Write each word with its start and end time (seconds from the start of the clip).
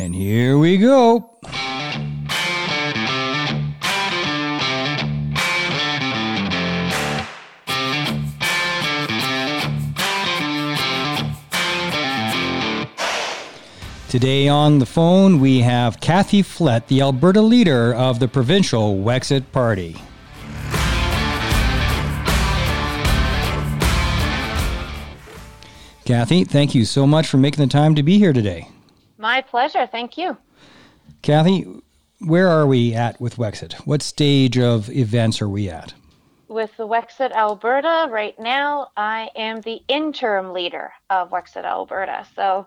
And 0.00 0.14
here 0.14 0.56
we 0.56 0.78
go. 0.78 1.28
Today 14.08 14.48
on 14.48 14.78
the 14.78 14.86
phone, 14.86 15.38
we 15.38 15.60
have 15.60 16.00
Kathy 16.00 16.40
Flett, 16.40 16.88
the 16.88 17.02
Alberta 17.02 17.42
leader 17.42 17.92
of 17.92 18.20
the 18.20 18.26
provincial 18.26 18.96
Wexit 18.96 19.52
Party. 19.52 19.96
Kathy, 26.06 26.44
thank 26.44 26.74
you 26.74 26.86
so 26.86 27.06
much 27.06 27.26
for 27.26 27.36
making 27.36 27.62
the 27.62 27.70
time 27.70 27.94
to 27.96 28.02
be 28.02 28.16
here 28.16 28.32
today. 28.32 28.66
My 29.20 29.42
pleasure. 29.42 29.86
Thank 29.86 30.16
you. 30.16 30.38
Kathy, 31.20 31.66
where 32.20 32.48
are 32.48 32.66
we 32.66 32.94
at 32.94 33.20
with 33.20 33.36
Wexit? 33.36 33.74
What 33.86 34.00
stage 34.00 34.56
of 34.56 34.88
events 34.88 35.42
are 35.42 35.48
we 35.48 35.68
at? 35.68 35.92
With 36.48 36.74
the 36.78 36.88
Wexit 36.88 37.30
Alberta, 37.32 38.08
right 38.10 38.34
now, 38.40 38.88
I 38.96 39.28
am 39.36 39.60
the 39.60 39.82
interim 39.88 40.54
leader 40.54 40.90
of 41.10 41.28
Wexit 41.30 41.64
Alberta. 41.64 42.26
So 42.34 42.66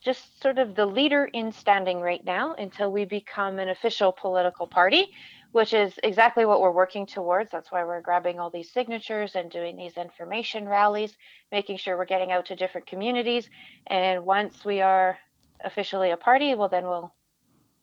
just 0.00 0.40
sort 0.40 0.58
of 0.58 0.76
the 0.76 0.86
leader 0.86 1.24
in 1.32 1.50
standing 1.50 2.00
right 2.00 2.24
now 2.24 2.54
until 2.54 2.92
we 2.92 3.04
become 3.04 3.58
an 3.58 3.68
official 3.70 4.12
political 4.12 4.68
party, 4.68 5.08
which 5.50 5.74
is 5.74 5.98
exactly 6.04 6.46
what 6.46 6.60
we're 6.60 6.70
working 6.70 7.04
towards. 7.04 7.50
That's 7.50 7.72
why 7.72 7.82
we're 7.82 8.00
grabbing 8.00 8.38
all 8.38 8.48
these 8.48 8.70
signatures 8.70 9.34
and 9.34 9.50
doing 9.50 9.76
these 9.76 9.96
information 9.96 10.68
rallies, 10.68 11.16
making 11.50 11.78
sure 11.78 11.96
we're 11.96 12.04
getting 12.04 12.30
out 12.30 12.46
to 12.46 12.54
different 12.54 12.86
communities. 12.86 13.50
And 13.88 14.24
once 14.24 14.64
we 14.64 14.80
are 14.80 15.18
officially 15.62 16.10
a 16.10 16.16
party, 16.16 16.54
well, 16.54 16.68
then 16.68 16.84
we'll 16.84 17.12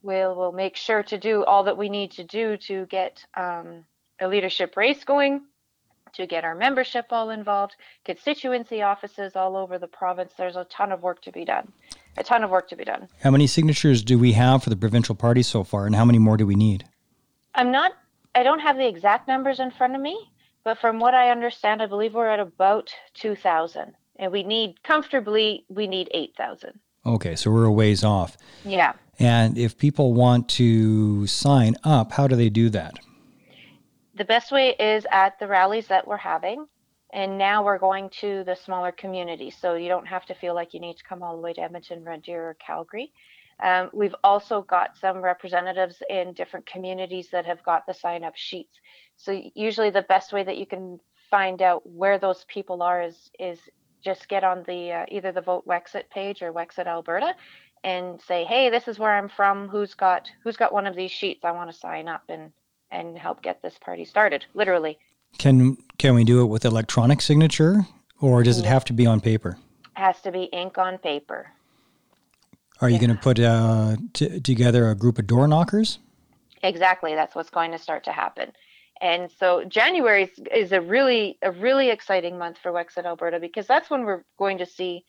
we'll 0.02 0.36
we'll 0.36 0.52
make 0.52 0.76
sure 0.76 1.04
to 1.04 1.18
do 1.18 1.44
all 1.44 1.64
that 1.64 1.78
we 1.78 1.90
need 1.90 2.12
to 2.12 2.24
do 2.24 2.58
to 2.58 2.86
get 2.88 3.26
um, 3.36 3.86
a 4.20 4.28
leadership 4.28 4.76
race 4.76 5.04
going 5.04 5.42
to 6.14 6.28
get 6.28 6.44
our 6.44 6.56
membership 6.56 7.06
all 7.12 7.30
involved, 7.30 7.76
constituency 8.04 8.82
offices 8.82 9.36
all 9.36 9.56
over 9.56 9.80
the 9.80 9.88
province. 9.88 10.34
There's 10.38 10.58
a 10.58 10.66
ton 10.66 10.92
of 10.92 11.02
work 11.02 11.22
to 11.22 11.32
be 11.32 11.46
done 11.46 11.72
a 12.18 12.24
ton 12.24 12.44
of 12.44 12.50
work 12.50 12.68
to 12.70 12.76
be 12.76 12.84
done. 12.84 13.08
How 13.22 13.32
many 13.32 13.48
signatures 13.48 14.04
do 14.04 14.18
we 14.20 14.34
have 14.34 14.64
for 14.64 14.70
the 14.70 14.76
provincial 14.76 15.16
party 15.16 15.44
so 15.44 15.64
far, 15.64 15.86
and 15.86 15.96
how 15.96 16.06
many 16.06 16.20
more 16.20 16.38
do 16.38 16.46
we 16.46 16.56
need? 16.56 16.86
I'm 17.56 17.72
not, 17.72 17.94
I 18.36 18.44
don't 18.44 18.60
have 18.60 18.78
the 18.78 18.88
exact 18.88 19.28
numbers 19.28 19.60
in 19.60 19.72
front 19.72 19.96
of 19.96 20.02
me, 20.02 20.32
but 20.64 20.78
from 20.80 21.00
what 21.00 21.14
I 21.14 21.32
understand, 21.32 21.82
I 21.82 21.88
believe 21.88 22.14
we're 22.14 22.30
at 22.30 22.40
about 22.40 22.94
2,000. 23.16 23.94
And 24.18 24.32
we 24.32 24.44
need, 24.44 24.84
comfortably, 24.84 25.66
we 25.68 25.88
need 25.88 26.10
8,000. 26.14 26.80
Okay, 27.06 27.36
so 27.36 27.52
we're 27.52 27.66
a 27.66 27.72
ways 27.72 28.04
off. 28.04 28.38
Yeah. 28.64 28.94
And 29.20 29.58
if 29.58 29.78
people 29.78 30.14
want 30.14 30.50
to 30.50 31.28
sign 31.28 31.76
up, 31.84 32.12
how 32.12 32.28
do 32.28 32.36
they 32.36 32.50
do 32.50 32.70
that? 32.70 32.94
The 34.16 34.26
best 34.26 34.52
way 34.52 34.76
is 34.80 35.06
at 35.12 35.40
the 35.40 35.48
rallies 35.48 35.88
that 35.88 36.08
we're 36.08 36.18
having 36.18 36.68
and 37.14 37.38
now 37.38 37.64
we're 37.64 37.78
going 37.78 38.10
to 38.10 38.44
the 38.46 38.56
smaller 38.56 38.92
communities 38.92 39.56
so 39.60 39.76
you 39.76 39.88
don't 39.88 40.08
have 40.08 40.26
to 40.26 40.34
feel 40.36 40.56
like 40.56 40.74
you 40.74 40.80
need 40.80 40.98
to 40.98 41.04
come 41.04 41.22
all 41.22 41.36
the 41.36 41.42
way 41.42 41.54
to 41.54 41.62
edmonton 41.62 42.04
red 42.04 42.22
deer 42.24 42.50
or 42.50 42.54
calgary 42.56 43.12
um, 43.64 43.90
we've 43.94 44.16
also 44.24 44.64
got 44.64 44.98
some 44.98 45.18
representatives 45.18 46.02
in 46.10 46.34
different 46.34 46.66
communities 46.66 47.30
that 47.32 47.46
have 47.46 47.64
got 47.64 47.86
the 47.86 47.94
sign 47.94 48.24
up 48.24 48.36
sheets 48.36 48.80
so 49.18 49.40
usually 49.56 49.90
the 49.90 50.02
best 50.04 50.34
way 50.34 50.44
that 50.44 50.58
you 50.58 50.66
can 50.66 51.00
find 51.30 51.62
out 51.62 51.88
where 51.88 52.18
those 52.18 52.46
people 52.48 52.82
are 52.82 53.02
is 53.02 53.30
is 53.40 53.60
just 54.04 54.28
get 54.28 54.44
on 54.44 54.64
the 54.68 54.92
uh, 54.92 55.06
either 55.10 55.32
the 55.32 55.42
vote 55.42 55.66
wexit 55.68 56.10
page 56.10 56.42
or 56.42 56.52
wexit 56.52 56.88
alberta 56.88 57.36
and 57.84 58.22
say 58.22 58.44
hey 58.44 58.70
this 58.70 58.88
is 58.88 59.00
where 59.00 59.16
i'm 59.16 59.30
from 59.30 59.68
who's 59.68 59.94
got 59.94 60.30
who's 60.44 60.58
got 60.58 60.74
one 60.74 60.86
of 60.86 60.96
these 60.96 61.12
sheets 61.12 61.44
i 61.44 61.52
want 61.52 61.72
to 61.72 61.78
sign 61.78 62.08
up 62.08 62.24
and 62.30 62.52
and 62.92 63.18
help 63.18 63.42
get 63.42 63.62
this 63.62 63.78
party 63.80 64.06
started 64.06 64.46
literally 64.54 64.98
can 65.38 65.78
can 65.98 66.16
we 66.16 66.24
do 66.24 66.42
it 66.42 66.46
with 66.46 66.66
electronic 66.66 67.22
signature, 67.22 67.86
or 68.20 68.44
does 68.44 68.60
it 68.60 68.66
have 68.66 68.86
to 68.86 68.94
be 68.94 69.06
on 69.06 69.22
paper? 69.22 69.58
It 69.96 70.00
Has 70.00 70.22
to 70.22 70.32
be 70.32 70.44
ink 70.44 70.78
on 70.78 70.98
paper. 70.98 71.48
Are 72.82 72.90
you 72.90 72.98
going 72.98 73.12
to 73.12 73.22
put 73.22 73.40
uh, 73.40 73.98
t- 74.14 74.40
together 74.40 74.90
a 74.90 74.96
group 74.96 75.20
of 75.20 75.28
door 75.28 75.48
knockers? 75.48 76.00
Exactly, 76.64 77.14
that's 77.14 77.36
what's 77.36 77.50
going 77.50 77.72
to 77.72 77.78
start 77.78 78.04
to 78.06 78.12
happen. 78.12 78.52
And 79.02 79.32
so 79.40 79.64
January 79.64 80.24
is, 80.24 80.40
is 80.56 80.72
a 80.72 80.80
really 80.80 81.40
a 81.42 81.52
really 81.52 81.90
exciting 81.90 82.38
month 82.38 82.60
for 82.60 82.72
WEX 82.72 82.94
Wexit 82.94 83.06
Alberta 83.06 83.40
because 83.40 83.66
that's 83.66 83.90
when 83.90 84.06
we're 84.06 84.24
going 84.38 84.60
to 84.60 84.66
see 84.66 85.04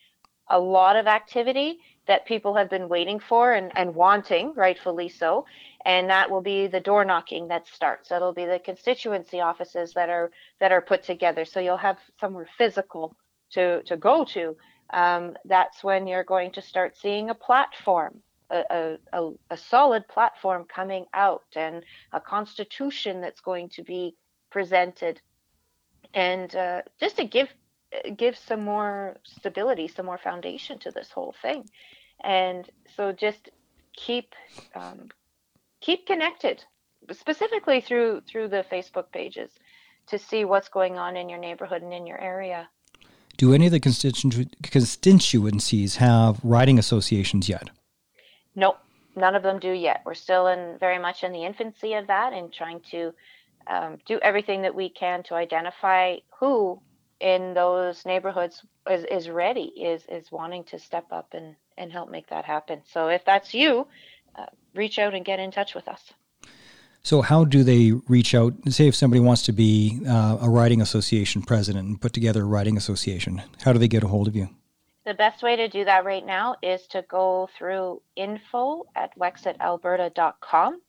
a 0.48 0.58
lot 0.58 0.96
of 0.96 1.06
activity 1.06 1.78
that 2.06 2.26
people 2.26 2.56
have 2.56 2.68
been 2.68 2.88
waiting 2.88 3.20
for 3.20 3.52
and, 3.52 3.70
and 3.76 3.94
wanting, 3.94 4.54
rightfully 4.56 5.08
so. 5.08 5.44
And 5.84 6.10
that 6.10 6.30
will 6.30 6.40
be 6.40 6.66
the 6.66 6.80
door 6.80 7.04
knocking 7.04 7.48
that 7.48 7.68
starts. 7.68 8.08
That'll 8.08 8.32
be 8.32 8.46
the 8.46 8.58
constituency 8.58 9.40
offices 9.40 9.92
that 9.92 10.08
are 10.08 10.30
that 10.58 10.72
are 10.72 10.80
put 10.80 11.02
together. 11.02 11.44
So 11.44 11.60
you'll 11.60 11.76
have 11.76 11.98
somewhere 12.18 12.48
physical 12.56 13.14
to 13.52 13.82
to 13.82 13.96
go 13.98 14.24
to. 14.24 14.56
Um, 14.90 15.36
that's 15.44 15.84
when 15.84 16.06
you're 16.06 16.24
going 16.24 16.52
to 16.52 16.62
start 16.62 16.96
seeing 16.96 17.30
a 17.30 17.34
platform 17.34 18.22
a, 18.52 18.98
a, 19.12 19.30
a, 19.50 19.56
solid 19.56 20.06
platform 20.08 20.64
coming 20.64 21.06
out 21.14 21.44
and 21.56 21.84
a 22.12 22.20
constitution 22.20 23.20
that's 23.20 23.40
going 23.40 23.68
to 23.70 23.82
be 23.82 24.14
presented 24.50 25.20
and 26.12 26.54
uh, 26.54 26.82
just 27.00 27.16
to 27.16 27.24
give 27.24 27.48
give 28.16 28.36
some 28.36 28.62
more 28.62 29.16
stability 29.24 29.88
some 29.88 30.06
more 30.06 30.18
foundation 30.18 30.78
to 30.78 30.90
this 30.90 31.10
whole 31.10 31.34
thing 31.40 31.64
and 32.22 32.70
so 32.96 33.12
just 33.12 33.50
keep 33.96 34.34
um, 34.74 35.08
keep 35.80 36.06
connected, 36.06 36.64
specifically 37.12 37.80
through 37.80 38.22
through 38.28 38.48
the 38.48 38.64
Facebook 38.70 39.10
pages, 39.12 39.50
to 40.06 40.18
see 40.18 40.44
what's 40.44 40.68
going 40.68 40.98
on 40.98 41.16
in 41.16 41.28
your 41.28 41.38
neighborhood 41.38 41.82
and 41.82 41.92
in 41.92 42.06
your 42.06 42.20
area. 42.20 42.68
Do 43.36 43.54
any 43.54 43.66
of 43.66 43.72
the 43.72 43.80
constitu- 43.80 44.50
constituencies 44.62 45.96
have 45.96 46.38
riding 46.44 46.78
associations 46.78 47.48
yet? 47.48 47.70
Nope, 48.54 48.78
none 49.16 49.34
of 49.34 49.42
them 49.42 49.58
do 49.58 49.70
yet. 49.70 50.02
We're 50.04 50.14
still 50.14 50.46
in 50.48 50.76
very 50.78 50.98
much 50.98 51.24
in 51.24 51.32
the 51.32 51.44
infancy 51.44 51.94
of 51.94 52.06
that 52.08 52.32
and 52.32 52.52
trying 52.52 52.80
to 52.90 53.12
um, 53.66 53.98
do 54.06 54.18
everything 54.20 54.62
that 54.62 54.74
we 54.74 54.88
can 54.88 55.22
to 55.24 55.34
identify 55.34 56.16
who 56.38 56.80
in 57.20 57.54
those 57.54 58.04
neighborhoods 58.04 58.62
is, 58.90 59.04
is 59.04 59.28
ready, 59.28 59.62
is 59.62 60.02
is 60.08 60.32
wanting 60.32 60.64
to 60.64 60.78
step 60.78 61.06
up 61.12 61.28
and, 61.32 61.54
and 61.78 61.92
help 61.92 62.10
make 62.10 62.28
that 62.28 62.44
happen. 62.44 62.82
So 62.92 63.08
if 63.08 63.24
that's 63.24 63.54
you, 63.54 63.86
uh, 64.34 64.46
reach 64.74 64.98
out 64.98 65.14
and 65.14 65.24
get 65.24 65.38
in 65.38 65.50
touch 65.50 65.74
with 65.74 65.88
us. 65.88 66.12
So, 67.04 67.20
how 67.20 67.44
do 67.44 67.64
they 67.64 67.92
reach 68.08 68.32
out? 68.32 68.54
Say, 68.68 68.86
if 68.86 68.94
somebody 68.94 69.20
wants 69.20 69.42
to 69.42 69.52
be 69.52 70.00
uh, 70.08 70.38
a 70.40 70.48
riding 70.48 70.80
association 70.80 71.42
president 71.42 71.88
and 71.88 72.00
put 72.00 72.12
together 72.12 72.42
a 72.42 72.46
riding 72.46 72.76
association, 72.76 73.42
how 73.64 73.72
do 73.72 73.80
they 73.80 73.88
get 73.88 74.04
a 74.04 74.08
hold 74.08 74.28
of 74.28 74.36
you? 74.36 74.48
The 75.04 75.14
best 75.14 75.42
way 75.42 75.56
to 75.56 75.68
do 75.68 75.84
that 75.84 76.04
right 76.04 76.24
now 76.24 76.56
is 76.62 76.86
to 76.88 77.02
go 77.08 77.48
through 77.58 78.02
info 78.14 78.84
at 78.94 79.18
wexitalberta.com, 79.18 80.80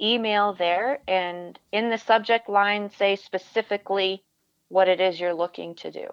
email 0.00 0.52
there, 0.52 1.00
and 1.08 1.58
in 1.72 1.88
the 1.88 1.96
subject 1.96 2.50
line, 2.50 2.90
say 2.90 3.16
specifically 3.16 4.22
what 4.68 4.88
it 4.88 5.00
is 5.00 5.18
you're 5.18 5.34
looking 5.34 5.74
to 5.76 5.90
do. 5.90 6.06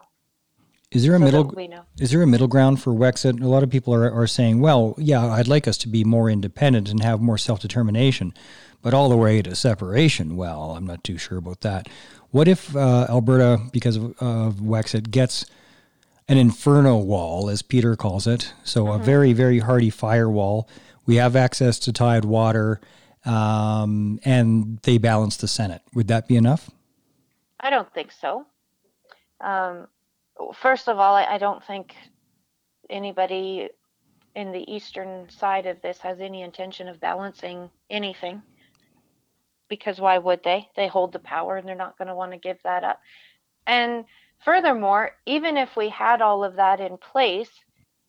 Is 0.90 1.04
there 1.04 1.16
a 1.16 1.20
so 1.20 1.26
middle? 1.26 1.86
Is 2.00 2.12
there 2.12 2.22
a 2.22 2.28
middle 2.28 2.48
ground 2.48 2.82
for 2.82 2.94
Wexit? 2.94 3.42
A 3.42 3.48
lot 3.48 3.62
of 3.62 3.70
people 3.70 3.94
are, 3.94 4.10
are 4.10 4.26
saying, 4.26 4.62
"Well, 4.62 4.96
yeah, 4.98 5.26
I'd 5.26 5.50
like 5.50 5.68
us 5.68 5.78
to 5.80 5.90
be 5.90 6.06
more 6.06 6.30
independent 6.30 6.90
and 6.90 7.04
have 7.04 7.20
more 7.20 7.38
self 7.38 7.60
determination," 7.60 8.34
but 8.82 8.94
all 8.94 9.10
the 9.10 9.18
way 9.18 9.42
to 9.42 9.54
separation. 9.54 10.38
Well, 10.38 10.78
I'm 10.78 10.88
not 10.88 11.04
too 11.04 11.18
sure 11.18 11.38
about 11.38 11.60
that. 11.60 11.90
What 12.32 12.48
if 12.48 12.74
uh, 12.74 13.06
Alberta, 13.10 13.60
because 13.74 13.98
of, 13.98 14.16
of 14.22 14.56
Wexit, 14.62 15.12
gets 15.12 15.46
an 16.28 16.38
inferno 16.38 16.98
wall, 16.98 17.50
as 17.50 17.62
Peter 17.62 17.96
calls 17.96 18.28
it, 18.28 18.54
so 18.64 18.86
mm-hmm. 18.86 19.02
a 19.02 19.04
very 19.04 19.34
very 19.34 19.60
hardy 19.60 19.90
firewall? 19.90 20.70
We 21.06 21.16
have 21.16 21.36
access 21.36 21.80
to 21.80 21.94
tide 21.94 22.26
water, 22.26 22.82
um, 23.26 24.20
and 24.26 24.80
they 24.84 24.98
balance 24.98 25.38
the 25.38 25.48
Senate. 25.48 25.82
Would 25.94 26.08
that 26.10 26.28
be 26.28 26.36
enough? 26.36 26.70
I 27.60 27.70
don't 27.70 27.92
think 27.94 28.12
so. 28.12 28.46
Um, 29.42 29.88
first 30.54 30.90
of 30.90 31.00
all, 31.00 31.16
I, 31.16 31.26
I 31.26 31.38
don't 31.38 31.64
think 31.64 31.96
anybody 32.90 33.70
in 34.36 34.52
the 34.52 34.72
eastern 34.72 35.30
side 35.30 35.66
of 35.66 35.82
this 35.82 35.98
has 36.00 36.20
any 36.20 36.42
intention 36.42 36.88
of 36.88 37.00
balancing 37.00 37.70
anything 37.90 38.42
because 39.70 40.00
why 40.00 40.18
would 40.18 40.44
they? 40.44 40.70
They 40.76 40.88
hold 40.88 41.12
the 41.12 41.20
power 41.20 41.58
and 41.58 41.68
they're 41.68 41.76
not 41.76 41.98
going 41.98 42.08
to 42.08 42.16
want 42.16 42.32
to 42.32 42.38
give 42.38 42.58
that 42.64 42.84
up. 42.84 43.02
And 43.66 44.06
furthermore, 44.44 45.12
even 45.26 45.58
if 45.58 45.76
we 45.76 45.90
had 45.90 46.22
all 46.22 46.44
of 46.44 46.56
that 46.56 46.80
in 46.80 46.98
place, 46.98 47.52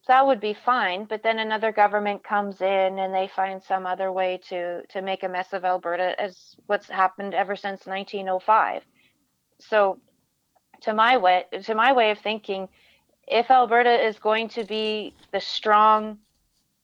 that 0.09 0.27
would 0.27 0.41
be 0.41 0.55
fine. 0.55 1.05
But 1.05 1.23
then 1.23 1.39
another 1.39 1.71
government 1.71 2.25
comes 2.25 2.61
in 2.61 2.99
and 2.99 3.15
they 3.15 3.29
find 3.29 3.63
some 3.63 3.87
other 3.87 4.11
way 4.11 4.41
to 4.49 4.83
to 4.87 5.03
make 5.03 5.23
a 5.23 5.29
mess 5.29 5.53
of 5.53 5.65
Alberta, 5.65 6.19
as 6.21 6.57
what's 6.67 6.89
happened 6.89 7.35
ever 7.35 7.55
since 7.55 7.87
1905. 7.87 8.83
So 9.61 9.99
to 10.83 10.95
my 10.95 11.17
way 11.19 11.45
to 11.63 11.75
my 11.75 11.93
way 11.93 12.11
of 12.11 12.19
thinking, 12.19 12.69
if 13.27 13.51
Alberta 13.51 14.07
is 14.07 14.19
going 14.19 14.49
to 14.51 14.65
be 14.65 15.15
the 15.33 15.41
strong 15.41 16.19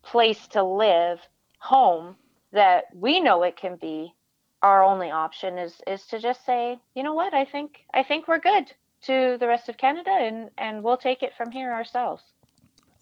place 0.02 0.46
to 0.48 0.62
live, 0.62 1.20
home 1.58 2.16
that 2.52 2.84
we 2.94 3.20
know 3.20 3.42
it 3.42 3.56
can 3.56 3.76
be, 3.76 4.14
our 4.62 4.84
only 4.84 5.10
option 5.10 5.58
is 5.58 5.80
is 5.86 6.06
to 6.06 6.18
just 6.18 6.44
say, 6.44 6.78
you 6.94 7.02
know 7.02 7.14
what, 7.14 7.32
I 7.32 7.46
think 7.46 7.84
I 7.94 8.02
think 8.02 8.28
we're 8.28 8.38
good 8.38 8.72
to 9.06 9.36
the 9.38 9.46
rest 9.46 9.68
of 9.68 9.76
Canada 9.76 10.10
and, 10.10 10.50
and 10.58 10.82
we'll 10.82 10.96
take 10.96 11.22
it 11.22 11.32
from 11.36 11.50
here 11.50 11.72
ourselves. 11.72 12.22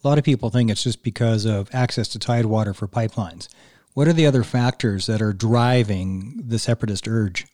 A 0.03 0.07
lot 0.07 0.17
of 0.17 0.23
people 0.23 0.49
think 0.49 0.69
it's 0.69 0.83
just 0.83 1.01
because 1.01 1.45
of 1.45 1.73
access 1.73 2.07
to 2.09 2.19
tidewater 2.19 2.73
for 2.73 2.87
pipelines. 2.87 3.47
What 3.93 4.07
are 4.07 4.13
the 4.13 4.25
other 4.25 4.43
factors 4.43 5.05
that 5.05 5.21
are 5.21 5.33
driving 5.33 6.43
the 6.47 6.59
separatist 6.59 7.07
urge? 7.07 7.47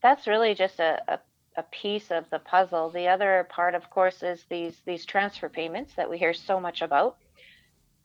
That's 0.00 0.26
really 0.26 0.54
just 0.54 0.78
a, 0.78 1.02
a, 1.08 1.18
a 1.56 1.64
piece 1.64 2.10
of 2.10 2.30
the 2.30 2.38
puzzle. 2.38 2.90
The 2.90 3.08
other 3.08 3.46
part, 3.50 3.74
of 3.74 3.90
course, 3.90 4.22
is 4.22 4.44
these 4.48 4.80
these 4.86 5.04
transfer 5.04 5.48
payments 5.48 5.94
that 5.94 6.08
we 6.08 6.18
hear 6.18 6.32
so 6.32 6.60
much 6.60 6.82
about, 6.82 7.16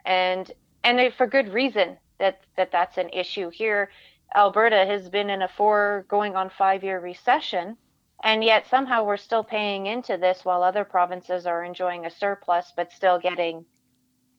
and 0.05 0.51
and 0.83 1.13
for 1.13 1.27
good 1.27 1.53
reason 1.53 1.97
that 2.17 2.41
that 2.57 2.71
that's 2.71 2.97
an 2.97 3.09
issue 3.09 3.51
here. 3.51 3.91
Alberta 4.35 4.85
has 4.87 5.07
been 5.07 5.29
in 5.29 5.43
a 5.43 5.47
four 5.47 6.05
going 6.07 6.35
on 6.35 6.49
five 6.49 6.83
year 6.83 6.99
recession, 6.99 7.77
and 8.23 8.43
yet 8.43 8.65
somehow 8.67 9.03
we're 9.03 9.17
still 9.17 9.43
paying 9.43 9.85
into 9.85 10.17
this 10.17 10.45
while 10.45 10.63
other 10.63 10.85
provinces 10.85 11.45
are 11.45 11.63
enjoying 11.63 12.05
a 12.05 12.09
surplus 12.09 12.71
but 12.75 12.91
still 12.91 13.19
getting 13.19 13.65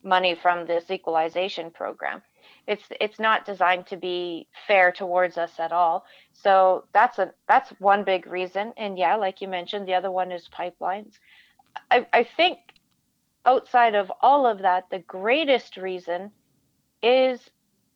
money 0.02 0.34
from 0.34 0.66
this 0.66 0.90
equalization 0.90 1.70
program. 1.70 2.22
It's 2.66 2.84
it's 3.00 3.18
not 3.18 3.44
designed 3.44 3.86
to 3.88 3.96
be 3.96 4.48
fair 4.66 4.92
towards 4.92 5.38
us 5.38 5.52
at 5.58 5.72
all. 5.72 6.06
So 6.32 6.86
that's 6.92 7.18
a 7.18 7.32
that's 7.48 7.70
one 7.78 8.04
big 8.04 8.26
reason. 8.26 8.72
And 8.76 8.98
yeah, 8.98 9.16
like 9.16 9.40
you 9.40 9.48
mentioned, 9.48 9.86
the 9.86 9.94
other 9.94 10.10
one 10.10 10.32
is 10.32 10.48
pipelines. 10.48 11.14
I, 11.90 12.06
I 12.12 12.24
think 12.24 12.58
outside 13.46 13.94
of 13.94 14.10
all 14.20 14.46
of 14.46 14.60
that, 14.60 14.88
the 14.90 15.00
greatest 15.00 15.76
reason 15.76 16.30
is 17.02 17.50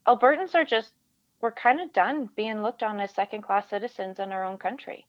Albertans 0.06 0.54
are 0.54 0.64
just 0.64 0.92
we're 1.40 1.52
kind 1.52 1.80
of 1.80 1.92
done 1.92 2.28
being 2.36 2.62
looked 2.62 2.82
on 2.82 3.00
as 3.00 3.14
second 3.14 3.42
class 3.42 3.68
citizens 3.70 4.18
in 4.18 4.32
our 4.32 4.44
own 4.44 4.58
country. 4.58 5.06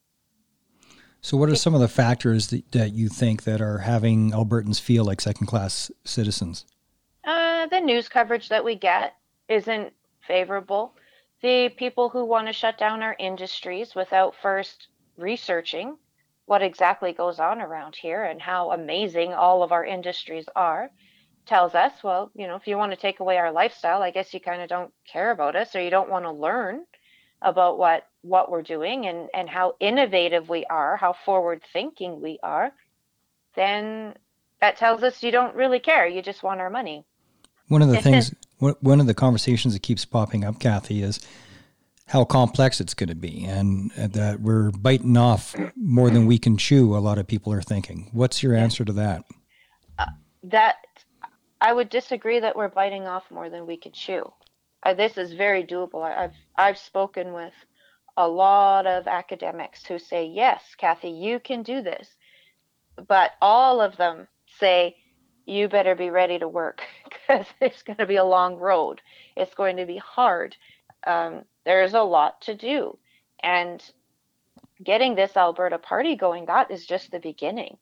So, 1.22 1.36
what 1.36 1.50
are 1.50 1.56
some 1.56 1.76
of 1.76 1.82
the 1.82 1.88
factors 1.88 2.48
that, 2.48 2.72
that 2.72 2.94
you 2.94 3.10
think 3.10 3.44
that 3.44 3.62
are 3.62 3.80
having 3.80 4.32
Albertans 4.32 4.80
feel 4.80 5.04
like 5.04 5.20
second 5.20 5.48
class 5.48 5.92
citizens? 6.06 6.66
Uh, 7.26 7.68
the 7.68 7.82
news 7.82 8.08
coverage 8.08 8.50
that 8.50 8.64
we 8.64 8.76
get 8.76 9.16
isn't 9.50 9.94
favorable. 10.26 10.94
The 11.42 11.70
people 11.70 12.10
who 12.10 12.24
want 12.26 12.48
to 12.48 12.54
shut 12.54 12.78
down 12.78 13.02
our 13.02 13.16
industries 13.20 13.96
without 13.96 14.36
first 14.42 14.88
researching 15.18 15.98
what 16.46 16.62
exactly 16.64 17.14
goes 17.14 17.40
on 17.40 17.62
around 17.62 17.96
here 17.96 18.24
and 18.24 18.42
how 18.42 18.72
amazing 18.72 19.34
all 19.34 19.62
of 19.62 19.72
our 19.72 19.86
industries 19.86 20.48
are 20.56 20.90
tells 21.46 21.76
us, 21.76 22.04
well, 22.04 22.32
you 22.34 22.48
know, 22.48 22.56
if 22.56 22.68
you 22.68 22.78
want 22.78 22.92
to 22.92 22.98
take 22.98 23.20
away 23.20 23.38
our 23.38 23.52
lifestyle, 23.52 24.02
I 24.02 24.12
guess 24.12 24.34
you 24.34 24.40
kind 24.40 24.62
of 24.62 24.70
don't 24.70 24.92
care 25.06 25.32
about 25.32 25.56
us 25.56 25.76
or 25.76 25.82
you 25.82 25.90
don't 25.90 26.10
want 26.10 26.26
to 26.26 26.32
learn 26.32 26.86
about 27.42 27.78
what 27.78 28.08
what 28.22 28.52
we're 28.52 28.62
doing 28.62 29.06
and 29.06 29.30
and 29.34 29.50
how 29.50 29.76
innovative 29.80 30.50
we 30.50 30.66
are, 30.66 30.98
how 30.98 31.14
forward 31.26 31.62
thinking 31.72 32.22
we 32.22 32.40
are, 32.44 32.72
then 33.56 34.14
that 34.62 34.78
tells 34.78 35.04
us 35.04 35.24
you 35.24 35.32
don't 35.32 35.56
really 35.56 35.80
care. 35.80 36.08
You 36.08 36.22
just 36.22 36.44
want 36.44 36.60
our 36.60 36.70
money. 36.70 37.06
One 37.68 37.82
of 37.82 37.90
the 37.90 38.02
things 38.02 38.34
one 38.60 39.00
of 39.00 39.08
the 39.08 39.14
conversations 39.14 39.74
that 39.74 39.84
keeps 39.84 40.06
popping 40.06 40.44
up, 40.44 40.60
Kathy, 40.60 41.02
is 41.02 41.20
how 42.08 42.26
complex 42.26 42.82
it's 42.82 42.94
going 42.94 43.10
to 43.10 43.16
be 43.16 43.46
and 43.46 43.92
that 43.92 44.42
we're 44.42 44.72
biting 44.72 45.16
off 45.16 45.56
more 45.76 46.10
than 46.10 46.26
we 46.26 46.40
can 46.40 46.58
chew, 46.58 46.96
a 46.96 46.98
lot 46.98 47.20
of 47.20 47.28
people 47.28 47.54
are 47.54 47.62
thinking. 47.62 48.10
What's 48.14 48.42
your 48.42 48.56
answer 48.56 48.84
to 48.84 48.94
that? 48.94 49.24
Uh, 49.98 50.06
that 50.44 50.78
I 51.62 51.72
would 51.72 51.90
disagree 51.90 52.40
that 52.40 52.56
we're 52.56 52.70
biting 52.70 53.06
off 53.06 53.30
more 53.30 53.50
than 53.50 53.68
we 53.68 53.78
can 53.78 53.92
chew. 53.92 54.24
Uh, 54.84 54.94
this 54.94 55.18
is 55.18 55.34
very 55.34 55.64
doable. 55.64 56.04
I, 56.04 56.24
I've 56.24 56.34
I've 56.58 56.78
spoken 56.78 57.34
with 57.34 57.54
a 58.20 58.28
lot 58.28 58.86
of 58.86 59.08
academics 59.08 59.86
who 59.86 59.98
say, 59.98 60.26
"Yes, 60.26 60.76
Kathy, 60.76 61.10
you 61.10 61.40
can 61.40 61.64
do 61.64 61.82
this," 61.82 62.18
but 63.08 63.32
all 63.42 63.80
of 63.80 63.96
them 63.96 64.28
say, 64.60 64.98
"You 65.46 65.70
better 65.70 65.96
be 65.96 66.10
ready 66.10 66.38
to 66.38 66.48
work 66.48 66.84
because 67.06 67.48
it's 67.62 67.82
going 67.82 67.98
to 67.98 68.06
be 68.06 68.18
a 68.18 68.26
long 68.26 68.58
road. 68.58 69.02
It's 69.38 69.56
going 69.56 69.78
to 69.78 69.86
be 69.86 69.98
hard. 69.98 70.58
Um, 71.08 71.46
there's 71.64 71.94
a 71.94 72.02
lot 72.04 72.42
to 72.42 72.56
do. 72.56 72.98
And 73.42 73.82
getting 74.84 75.16
this 75.16 75.38
Alberta 75.38 75.78
party 75.78 76.18
going, 76.18 76.46
that 76.48 76.72
is 76.72 76.86
just 76.86 77.12
the 77.12 77.20
beginning. 77.20 77.78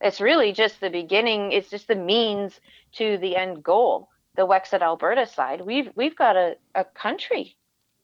It's 0.00 0.20
really 0.20 0.52
just 0.52 0.80
the 0.80 0.90
beginning. 0.90 1.52
It's 1.52 1.70
just 1.70 1.86
the 1.86 1.94
means 1.94 2.60
to 2.94 3.16
the 3.18 3.36
end 3.36 3.62
goal. 3.62 4.08
The 4.34 4.46
Wexit 4.46 4.82
Alberta 4.82 5.26
side, 5.26 5.60
we've 5.60 5.90
we've 5.94 6.16
got 6.16 6.36
a, 6.36 6.56
a 6.74 6.84
country 6.84 7.56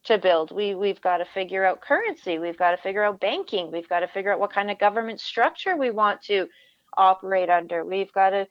to 0.04 0.18
build. 0.18 0.50
We 0.50 0.74
we've 0.74 1.00
got 1.00 1.18
to 1.18 1.24
figure 1.24 1.64
out 1.64 1.80
currency. 1.80 2.38
We've 2.38 2.58
got 2.58 2.72
to 2.72 2.76
figure 2.76 3.04
out 3.04 3.20
banking. 3.20 3.72
We've 3.72 3.88
got 3.88 4.00
to 4.00 4.08
figure 4.08 4.32
out 4.32 4.40
what 4.40 4.52
kind 4.52 4.70
of 4.70 4.78
government 4.78 5.20
structure 5.20 5.76
we 5.76 5.90
want 5.90 6.22
to 6.22 6.48
operate 6.96 7.50
under. 7.50 7.84
We've 7.84 8.12
got 8.12 8.30
to 8.30 8.46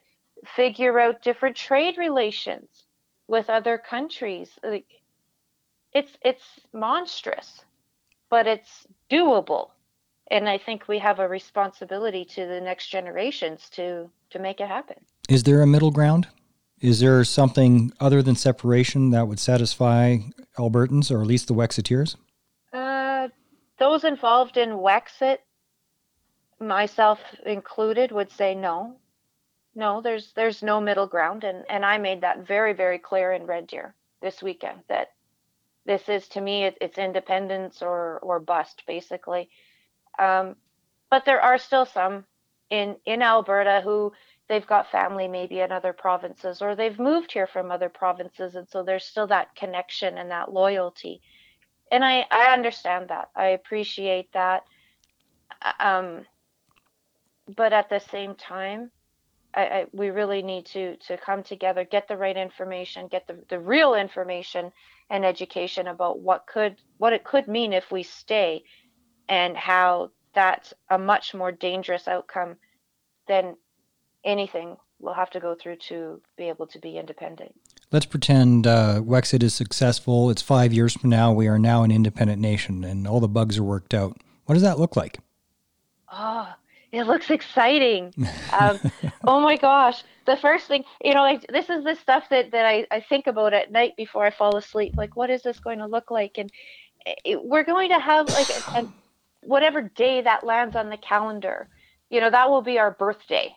figure 0.56 1.00
out 1.00 1.22
different 1.22 1.56
trade 1.56 1.98
relations 1.98 2.68
with 3.28 3.50
other 3.50 3.78
countries. 3.78 4.50
It's 5.94 6.12
it's 6.24 6.60
monstrous, 6.74 7.64
but 8.30 8.48
it's 8.48 8.88
doable. 9.10 9.70
And 10.32 10.50
I 10.50 10.58
think 10.58 10.88
we 10.88 10.98
have 11.00 11.20
a 11.20 11.28
responsibility 11.28 12.26
to 12.26 12.48
the 12.48 12.62
next 12.62 12.88
generations 12.88 13.70
to 13.72 14.10
to 14.32 14.40
make 14.40 14.60
it 14.60 14.68
happen. 14.68 14.98
Is 15.30 15.44
there 15.44 15.62
a 15.62 15.68
middle 15.68 15.92
ground? 15.92 16.28
Is 16.84 17.00
there 17.00 17.24
something 17.24 17.92
other 18.00 18.22
than 18.22 18.36
separation 18.36 19.10
that 19.12 19.28
would 19.28 19.40
satisfy 19.40 20.18
Albertans 20.60 21.10
or 21.10 21.22
at 21.22 21.28
least 21.28 21.48
the 21.48 21.56
Wexiteers? 21.56 22.16
Uh, 22.72 23.30
those 23.80 24.04
involved 24.04 24.58
in 24.58 24.70
Wexit, 24.70 25.40
myself 26.60 27.20
included, 27.46 28.12
would 28.12 28.32
say 28.32 28.54
no 28.54 28.98
no, 29.76 30.02
there's 30.02 30.32
there's 30.34 30.62
no 30.62 30.80
middle 30.80 31.08
ground, 31.08 31.44
and 31.44 31.66
and 31.70 31.86
I 31.86 31.98
made 31.98 32.22
that 32.22 32.46
very 32.46 32.74
very 32.74 33.00
clear 33.00 33.32
in 33.32 33.46
Red 33.46 33.68
Deer 33.68 33.96
this 34.22 34.42
weekend 34.42 34.82
that 34.88 35.10
this 35.86 36.08
is 36.08 36.28
to 36.30 36.42
me 36.42 36.66
it, 36.66 36.78
it's 36.80 36.98
independence 36.98 37.82
or 37.82 38.20
or 38.20 38.40
bust 38.40 38.84
basically. 38.86 39.50
Um, 40.20 40.56
but 41.10 41.26
there 41.26 41.42
are 41.42 41.58
still 41.58 41.86
some 41.86 42.26
in 42.70 42.98
in 43.06 43.22
Alberta 43.22 43.82
who 43.84 44.14
they've 44.50 44.68
got 44.68 44.92
family 44.92 45.28
maybe 45.28 45.60
in 45.60 45.72
other 45.72 45.94
provinces 45.94 46.62
or 46.62 46.76
they've 46.76 47.00
moved 47.00 47.32
here 47.32 47.48
from 47.48 47.72
other 47.72 47.90
provinces, 47.90 48.56
and 48.56 48.68
so 48.70 48.84
there's 48.84 49.06
still 49.06 49.28
that 49.28 49.56
connection 49.56 50.18
and 50.18 50.32
that 50.32 50.54
loyalty. 50.54 51.22
And 51.92 52.04
I 52.04 52.26
I 52.32 52.54
understand 52.54 53.10
that. 53.10 53.30
I 53.36 53.48
appreciate 53.48 54.32
that. 54.34 54.64
Um, 55.80 56.26
but 57.56 57.74
at 57.74 57.90
the 57.90 58.00
same 58.00 58.36
time 58.36 58.92
I, 59.54 59.62
I, 59.66 59.86
we 59.92 60.10
really 60.10 60.42
need 60.42 60.66
to 60.68 60.98
to 61.08 61.18
come 61.18 61.44
together, 61.44 61.84
get 61.84 62.08
the 62.08 62.18
right 62.18 62.36
information, 62.36 63.08
get 63.08 63.28
the, 63.28 63.38
the 63.50 63.60
real 63.60 63.94
information 63.96 64.72
and 65.10 65.26
education 65.26 65.88
about 65.88 66.20
what 66.20 66.48
could 66.48 66.78
what 66.98 67.14
it 67.14 67.24
could 67.24 67.48
mean 67.48 67.74
if 67.74 67.92
we 67.92 68.04
stay, 68.04 68.64
and 69.30 69.56
how 69.56 70.12
that's 70.34 70.74
a 70.90 70.98
much 70.98 71.34
more 71.34 71.52
dangerous 71.52 72.08
outcome 72.08 72.56
than 73.28 73.56
anything 74.24 74.78
we'll 75.04 75.14
have 75.14 75.30
to 75.32 75.40
go 75.40 75.54
through 75.54 75.76
to 75.76 76.22
be 76.38 76.48
able 76.48 76.66
to 76.68 76.80
be 76.80 76.98
independent. 76.98 77.54
Let's 77.92 78.06
pretend 78.06 78.66
uh, 78.66 79.02
Wexit 79.02 79.44
is 79.44 79.54
successful. 79.54 80.30
It's 80.30 80.42
five 80.42 80.74
years 80.74 80.94
from 80.94 81.10
now. 81.10 81.32
We 81.32 81.48
are 81.48 81.60
now 81.60 81.84
an 81.84 81.92
independent 81.92 82.42
nation, 82.42 82.84
and 82.84 83.08
all 83.08 83.20
the 83.20 83.28
bugs 83.28 83.58
are 83.58 83.64
worked 83.64 83.94
out. 83.94 84.18
What 84.46 84.56
does 84.56 84.64
that 84.64 84.80
look 84.80 84.96
like? 84.96 85.20
Oh, 86.12 86.52
it 86.92 87.04
looks 87.04 87.30
exciting. 87.30 88.14
Um, 88.54 88.80
oh 89.24 89.40
my 89.40 89.58
gosh. 89.58 90.04
The 90.26 90.38
first 90.38 90.68
thing, 90.68 90.84
you 91.04 91.16
know, 91.16 91.22
like 91.22 91.44
this 91.48 91.70
is 91.72 91.84
the 91.84 91.96
stuff 91.96 92.26
that, 92.30 92.52
that 92.52 92.68
I, 92.68 92.86
I 92.92 93.00
think 93.00 93.26
about 93.26 93.52
at 93.52 93.72
night 93.72 93.96
before 93.98 94.26
I 94.26 94.30
fall 94.30 94.56
asleep. 94.56 94.94
Like, 94.96 95.16
what 95.16 95.32
is 95.32 95.42
this 95.42 95.60
going 95.60 95.80
to 95.80 95.88
look 95.88 96.12
like? 96.12 96.38
And 96.38 96.52
it, 97.26 97.44
we're 97.44 97.64
going 97.64 97.90
to 97.90 98.00
have 98.00 98.30
like 98.30 98.48
a, 98.50 98.80
a, 98.82 98.94
whatever 99.42 99.82
day 99.82 100.22
that 100.22 100.46
lands 100.46 100.76
on 100.76 100.92
the 100.92 100.98
calendar, 100.98 101.68
you 102.12 102.22
know, 102.22 102.30
that 102.30 102.48
will 102.48 102.62
be 102.62 102.78
our 102.78 102.92
birthday. 102.92 103.56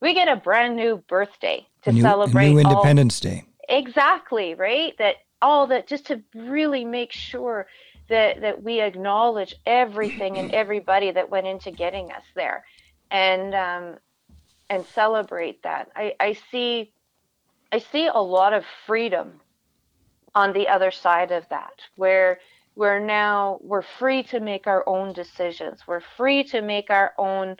We 0.00 0.14
get 0.14 0.28
a 0.28 0.36
brand 0.36 0.76
new 0.76 0.98
birthday 1.08 1.66
to 1.82 1.92
new, 1.92 2.02
celebrate. 2.02 2.50
new 2.50 2.58
Independence 2.58 3.24
all, 3.24 3.30
Day. 3.30 3.44
Exactly, 3.68 4.54
right? 4.54 4.96
That 4.98 5.16
all 5.40 5.66
that 5.68 5.86
just 5.86 6.06
to 6.06 6.22
really 6.34 6.84
make 6.84 7.12
sure 7.12 7.66
that 8.08 8.40
that 8.40 8.62
we 8.62 8.80
acknowledge 8.80 9.54
everything 9.66 10.36
and 10.36 10.52
everybody 10.52 11.10
that 11.10 11.30
went 11.30 11.46
into 11.46 11.70
getting 11.70 12.12
us 12.12 12.24
there, 12.34 12.64
and 13.10 13.54
um, 13.54 13.96
and 14.68 14.84
celebrate 14.84 15.62
that. 15.62 15.90
I, 15.96 16.14
I 16.20 16.36
see 16.50 16.92
I 17.72 17.78
see 17.78 18.06
a 18.06 18.20
lot 18.20 18.52
of 18.52 18.64
freedom 18.86 19.40
on 20.34 20.52
the 20.52 20.68
other 20.68 20.90
side 20.90 21.30
of 21.30 21.48
that, 21.48 21.80
where 21.96 22.40
we're 22.76 23.00
now 23.00 23.58
we're 23.62 23.82
free 23.98 24.22
to 24.24 24.40
make 24.40 24.66
our 24.66 24.86
own 24.88 25.12
decisions. 25.12 25.80
We're 25.86 26.02
free 26.16 26.44
to 26.44 26.60
make 26.60 26.90
our 26.90 27.12
own 27.18 27.56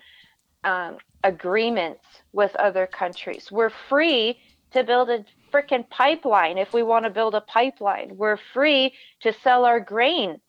um, 0.64 0.98
agreements 1.24 2.04
with 2.32 2.54
other 2.56 2.86
countries. 2.86 3.50
We're 3.50 3.70
free 3.70 4.38
to 4.72 4.84
build 4.84 5.10
a 5.10 5.24
freaking 5.52 5.88
pipeline 5.88 6.58
if 6.58 6.72
we 6.72 6.82
want 6.82 7.04
to 7.04 7.10
build 7.10 7.34
a 7.34 7.40
pipeline. 7.40 8.16
We're 8.16 8.38
free 8.52 8.92
to 9.22 9.32
sell 9.32 9.64
our 9.64 9.80
grain 9.80 10.40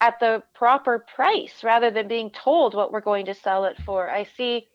at 0.00 0.18
the 0.20 0.42
proper 0.54 1.04
price 1.14 1.62
rather 1.62 1.90
than 1.90 2.08
being 2.08 2.30
told 2.30 2.74
what 2.74 2.92
we're 2.92 3.00
going 3.00 3.26
to 3.26 3.34
sell 3.34 3.64
it 3.64 3.76
for. 3.84 4.08
I 4.08 4.24
see 4.24 4.68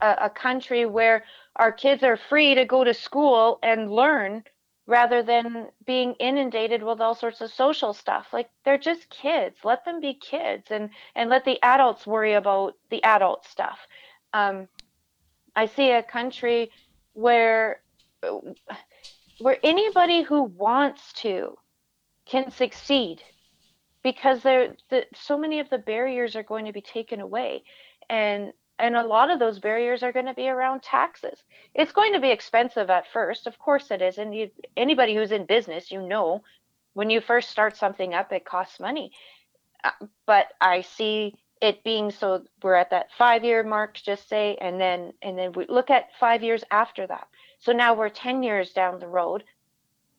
a, 0.00 0.16
a 0.22 0.30
country 0.30 0.86
where 0.86 1.24
our 1.56 1.72
kids 1.72 2.02
are 2.02 2.16
free 2.16 2.54
to 2.54 2.64
go 2.64 2.84
to 2.84 2.94
school 2.94 3.58
and 3.62 3.90
learn 3.90 4.44
rather 4.86 5.22
than 5.22 5.68
being 5.86 6.14
inundated 6.14 6.82
with 6.82 7.00
all 7.00 7.14
sorts 7.14 7.40
of 7.40 7.52
social 7.52 7.92
stuff 7.92 8.26
like 8.32 8.50
they're 8.64 8.78
just 8.78 9.08
kids 9.08 9.56
let 9.62 9.84
them 9.84 10.00
be 10.00 10.14
kids 10.14 10.64
and 10.70 10.90
and 11.14 11.30
let 11.30 11.44
the 11.44 11.62
adults 11.62 12.06
worry 12.06 12.32
about 12.32 12.74
the 12.90 13.02
adult 13.04 13.46
stuff 13.46 13.78
um, 14.32 14.66
i 15.56 15.66
see 15.66 15.90
a 15.90 16.02
country 16.02 16.70
where 17.12 17.80
where 19.40 19.58
anybody 19.62 20.22
who 20.22 20.42
wants 20.42 21.12
to 21.14 21.56
can 22.26 22.50
succeed 22.50 23.22
because 24.02 24.42
there 24.42 24.74
the, 24.90 25.04
so 25.14 25.36
many 25.36 25.60
of 25.60 25.68
the 25.70 25.78
barriers 25.78 26.36
are 26.36 26.42
going 26.42 26.66
to 26.66 26.72
be 26.72 26.80
taken 26.80 27.20
away. 27.20 27.64
And 28.08 28.52
and 28.78 28.96
a 28.96 29.06
lot 29.06 29.30
of 29.30 29.38
those 29.38 29.58
barriers 29.58 30.02
are 30.02 30.12
going 30.12 30.26
to 30.26 30.34
be 30.34 30.48
around 30.48 30.82
taxes. 30.82 31.38
It's 31.74 31.92
going 31.92 32.14
to 32.14 32.20
be 32.20 32.30
expensive 32.30 32.90
at 32.90 33.06
first 33.12 33.46
of 33.46 33.58
course 33.58 33.90
it 33.90 34.02
is 34.02 34.18
and 34.18 34.34
you, 34.34 34.50
anybody 34.76 35.14
who's 35.14 35.32
in 35.32 35.46
business 35.46 35.90
you 35.90 36.02
know 36.02 36.42
when 36.94 37.10
you 37.10 37.20
first 37.20 37.50
start 37.50 37.76
something 37.76 38.14
up 38.14 38.32
it 38.32 38.44
costs 38.44 38.80
money. 38.80 39.12
Uh, 39.82 40.06
but 40.26 40.48
i 40.60 40.82
see 40.82 41.34
it 41.60 41.84
being 41.84 42.10
so 42.10 42.42
we're 42.62 42.74
at 42.74 42.90
that 42.90 43.08
five 43.18 43.44
year 43.44 43.62
mark 43.62 43.94
just 43.94 44.28
say 44.28 44.56
and 44.60 44.80
then 44.80 45.12
and 45.22 45.38
then 45.38 45.52
we 45.52 45.66
look 45.68 45.90
at 45.90 46.08
five 46.18 46.42
years 46.42 46.64
after 46.70 47.06
that 47.06 47.28
so 47.58 47.72
now 47.72 47.94
we're 47.94 48.08
10 48.08 48.42
years 48.42 48.72
down 48.72 48.98
the 48.98 49.06
road 49.06 49.44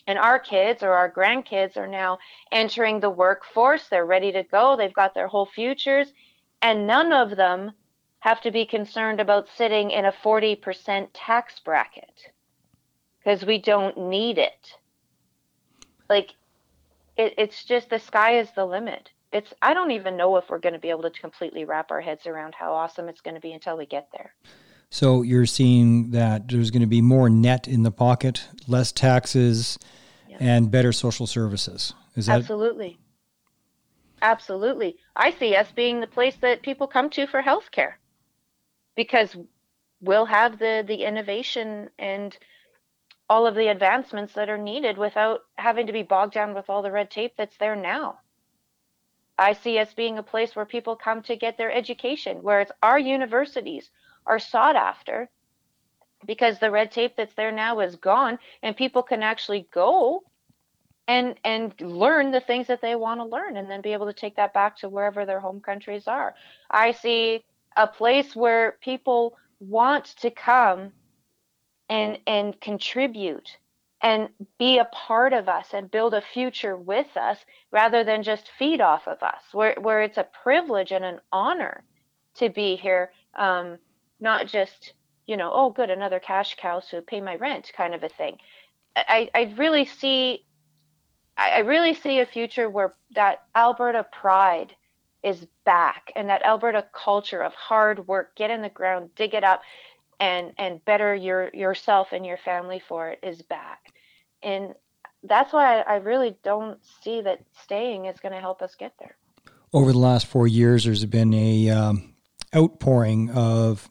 and 0.08 0.18
our 0.18 0.40
kids 0.40 0.84
or 0.84 0.92
our 0.92 1.12
grandkids 1.12 1.78
are 1.78 1.88
now 1.88 2.18
entering 2.52 3.00
the 3.00 3.10
workforce 3.10 3.88
they're 3.88 4.06
ready 4.06 4.32
to 4.32 4.44
go 4.44 4.76
they've 4.76 4.94
got 4.94 5.14
their 5.14 5.28
whole 5.28 5.48
futures 5.48 6.14
and 6.62 6.86
none 6.86 7.12
of 7.12 7.36
them 7.36 7.72
have 8.22 8.42
to 8.42 8.52
be 8.52 8.66
concerned 8.66 9.20
about 9.20 9.50
sitting 9.58 9.90
in 9.92 10.06
a 10.06 10.12
40% 10.12 11.08
tax 11.12 11.60
bracket 11.60 12.30
because 13.18 13.46
we 13.46 13.58
don't 13.58 13.98
need 13.98 14.38
it. 14.38 14.78
Like, 16.08 16.36
it, 17.18 17.34
it's 17.38 17.64
just 17.66 17.90
the 17.90 18.00
sky 18.00 18.38
is 18.38 18.52
the 18.52 18.66
limit. 18.66 19.10
It's 19.32 19.54
I 19.62 19.74
don't 19.74 19.92
even 19.92 20.18
know 20.18 20.36
if 20.38 20.50
we're 20.50 20.60
going 20.60 20.74
to 20.74 20.80
be 20.80 20.90
able 20.90 21.04
to 21.04 21.12
completely 21.12 21.66
wrap 21.66 21.92
our 21.92 22.02
heads 22.02 22.28
around 22.28 22.54
how 22.56 22.74
awesome 22.74 23.08
it's 23.08 23.22
going 23.22 23.36
to 23.36 23.42
be 23.42 23.54
until 23.54 23.78
we 23.78 23.86
get 23.86 24.10
there. 24.12 24.34
So 24.90 25.22
you're 25.22 25.46
seeing 25.46 26.12
that 26.12 26.50
there's 26.50 26.70
going 26.70 26.82
to 26.82 26.88
be 26.88 27.02
more 27.02 27.30
net 27.30 27.68
in 27.68 27.84
the 27.84 27.92
pocket, 27.92 28.48
less 28.68 28.92
taxes, 28.92 29.80
and 30.40 30.70
better 30.70 30.92
social 30.92 31.28
services. 31.28 31.94
Is 32.16 32.26
that 32.26 32.40
absolutely? 32.40 32.98
Absolutely. 34.22 34.98
I 35.16 35.32
see 35.32 35.56
us 35.56 35.72
being 35.72 36.02
the 36.02 36.08
place 36.08 36.36
that 36.42 36.62
people 36.62 36.88
come 36.88 37.10
to 37.12 37.26
for 37.26 37.42
healthcare 37.42 37.94
because 38.96 39.36
we'll 40.02 40.26
have 40.26 40.60
the 40.60 40.84
the 40.86 41.04
innovation 41.06 41.90
and 41.98 42.38
all 43.30 43.48
of 43.48 43.56
the 43.56 43.68
advancements 43.68 44.34
that 44.34 44.50
are 44.50 44.58
needed 44.58 44.98
without 44.98 45.40
having 45.56 45.88
to 45.88 45.94
be 45.94 46.04
bogged 46.04 46.34
down 46.34 46.54
with 46.54 46.70
all 46.70 46.82
the 46.82 46.92
red 46.92 47.10
tape 47.10 47.34
that's 47.38 47.56
there 47.58 47.78
now. 47.78 48.20
I 49.38 49.54
see 49.54 49.80
us 49.80 49.94
being 49.94 50.18
a 50.18 50.24
place 50.24 50.56
where 50.56 50.66
people 50.66 50.96
come 50.96 51.22
to 51.24 51.36
get 51.36 51.58
their 51.58 51.72
education, 51.72 52.44
where 52.44 52.62
it's 52.62 52.72
our 52.84 53.00
universities 53.00 53.90
are 54.26 54.40
sought 54.40 54.76
after 54.76 55.30
because 56.26 56.60
the 56.60 56.72
red 56.72 56.92
tape 56.92 57.16
that's 57.16 57.34
there 57.34 57.52
now 57.52 57.80
is 57.80 57.96
gone 57.96 58.38
and 58.62 58.78
people 58.78 59.02
can 59.04 59.24
actually 59.24 59.68
go 59.74 60.24
and 61.08 61.36
and 61.44 61.74
learn 61.82 62.32
the 62.32 62.40
things 62.40 62.68
that 62.68 62.82
they 62.82 62.96
want 62.96 63.20
to 63.20 63.26
learn 63.26 63.58
and 63.58 63.70
then 63.70 63.82
be 63.82 63.94
able 63.94 64.06
to 64.06 64.14
take 64.14 64.36
that 64.36 64.54
back 64.54 64.78
to 64.78 64.90
wherever 64.90 65.26
their 65.26 65.40
home 65.40 65.60
countries 65.60 66.08
are. 66.08 66.36
I 66.70 66.92
see 66.92 67.44
a 67.76 67.88
place 67.88 68.36
where 68.36 68.78
people 68.82 69.38
want 69.60 70.06
to 70.18 70.30
come 70.30 70.92
and 71.90 72.20
and 72.28 72.60
contribute 72.62 73.58
and 74.02 74.30
be 74.58 74.80
a 74.80 74.86
part 74.86 75.34
of 75.34 75.48
us 75.48 75.68
and 75.74 75.92
build 75.92 76.14
a 76.14 76.22
future 76.22 76.76
with 76.76 77.16
us 77.16 77.38
rather 77.72 78.04
than 78.04 78.24
just 78.24 78.50
feed 78.58 78.82
off 78.82 79.08
of 79.08 79.22
us 79.22 79.42
where 79.52 79.76
where 79.80 80.02
it's 80.02 80.18
a 80.18 80.28
privilege 80.44 80.92
and 80.92 81.06
an 81.06 81.20
honor 81.32 81.84
to 82.36 82.50
be 82.50 82.76
here 82.76 83.12
um, 83.36 83.78
not 84.20 84.48
just 84.48 84.94
you 85.28 85.38
know 85.38 85.52
oh 85.54 85.70
good 85.70 85.90
another 85.90 86.20
cash 86.20 86.56
cow 86.56 86.80
to 86.80 87.02
pay 87.02 87.22
my 87.22 87.36
rent 87.36 87.72
kind 87.76 87.94
of 87.94 88.04
a 88.04 88.10
thing. 88.10 88.38
I 88.96 89.30
i 89.34 89.54
really 89.58 89.86
see 89.86 90.46
i 91.38 91.60
really 91.60 91.94
see 91.94 92.20
a 92.20 92.26
future 92.26 92.70
where 92.70 92.94
that 93.16 93.44
alberta 93.56 94.06
pride 94.12 94.76
is 95.24 95.46
back 95.66 96.12
and 96.16 96.30
that 96.30 96.42
Alberta 96.44 96.86
culture 96.94 97.42
of 97.42 97.54
hard 97.54 98.08
work, 98.08 98.36
get 98.36 98.50
in 98.50 98.62
the 98.62 98.70
ground, 98.70 99.12
dig 99.16 99.34
it 99.34 99.44
up 99.44 99.62
and 100.22 100.54
and 100.58 100.84
better 100.86 101.14
your 101.14 101.50
yourself 101.54 102.14
and 102.14 102.26
your 102.26 102.38
family 102.38 102.82
for 102.88 103.10
it 103.10 103.20
is 103.22 103.42
back. 103.42 103.92
And 104.42 104.74
that's 105.24 105.52
why 105.52 105.82
I, 105.82 105.96
I 105.96 105.96
really 105.98 106.38
don't 106.44 106.80
see 107.04 107.22
that 107.22 107.42
staying 107.64 108.06
is 108.06 108.20
going 108.22 108.34
to 108.34 108.40
help 108.40 108.62
us 108.62 108.76
get 108.76 108.94
there. 109.00 109.18
Over 109.74 109.92
the 109.92 109.98
last 109.98 110.28
four 110.28 110.48
years, 110.48 110.86
there's 110.86 111.06
been 111.06 111.34
a 111.34 111.70
um, 111.70 112.14
outpouring 112.56 113.30
of 113.32 113.90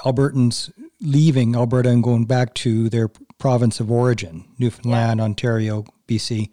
Albertans 0.00 0.70
leaving 1.00 1.56
Alberta 1.56 1.88
and 1.88 2.02
going 2.02 2.26
back 2.26 2.54
to 2.54 2.88
their 2.88 3.08
province 3.38 3.80
of 3.80 3.90
origin, 3.90 4.44
Newfoundland, 4.58 5.18
yeah. 5.20 5.24
Ontario, 5.24 5.84
BC 6.06 6.50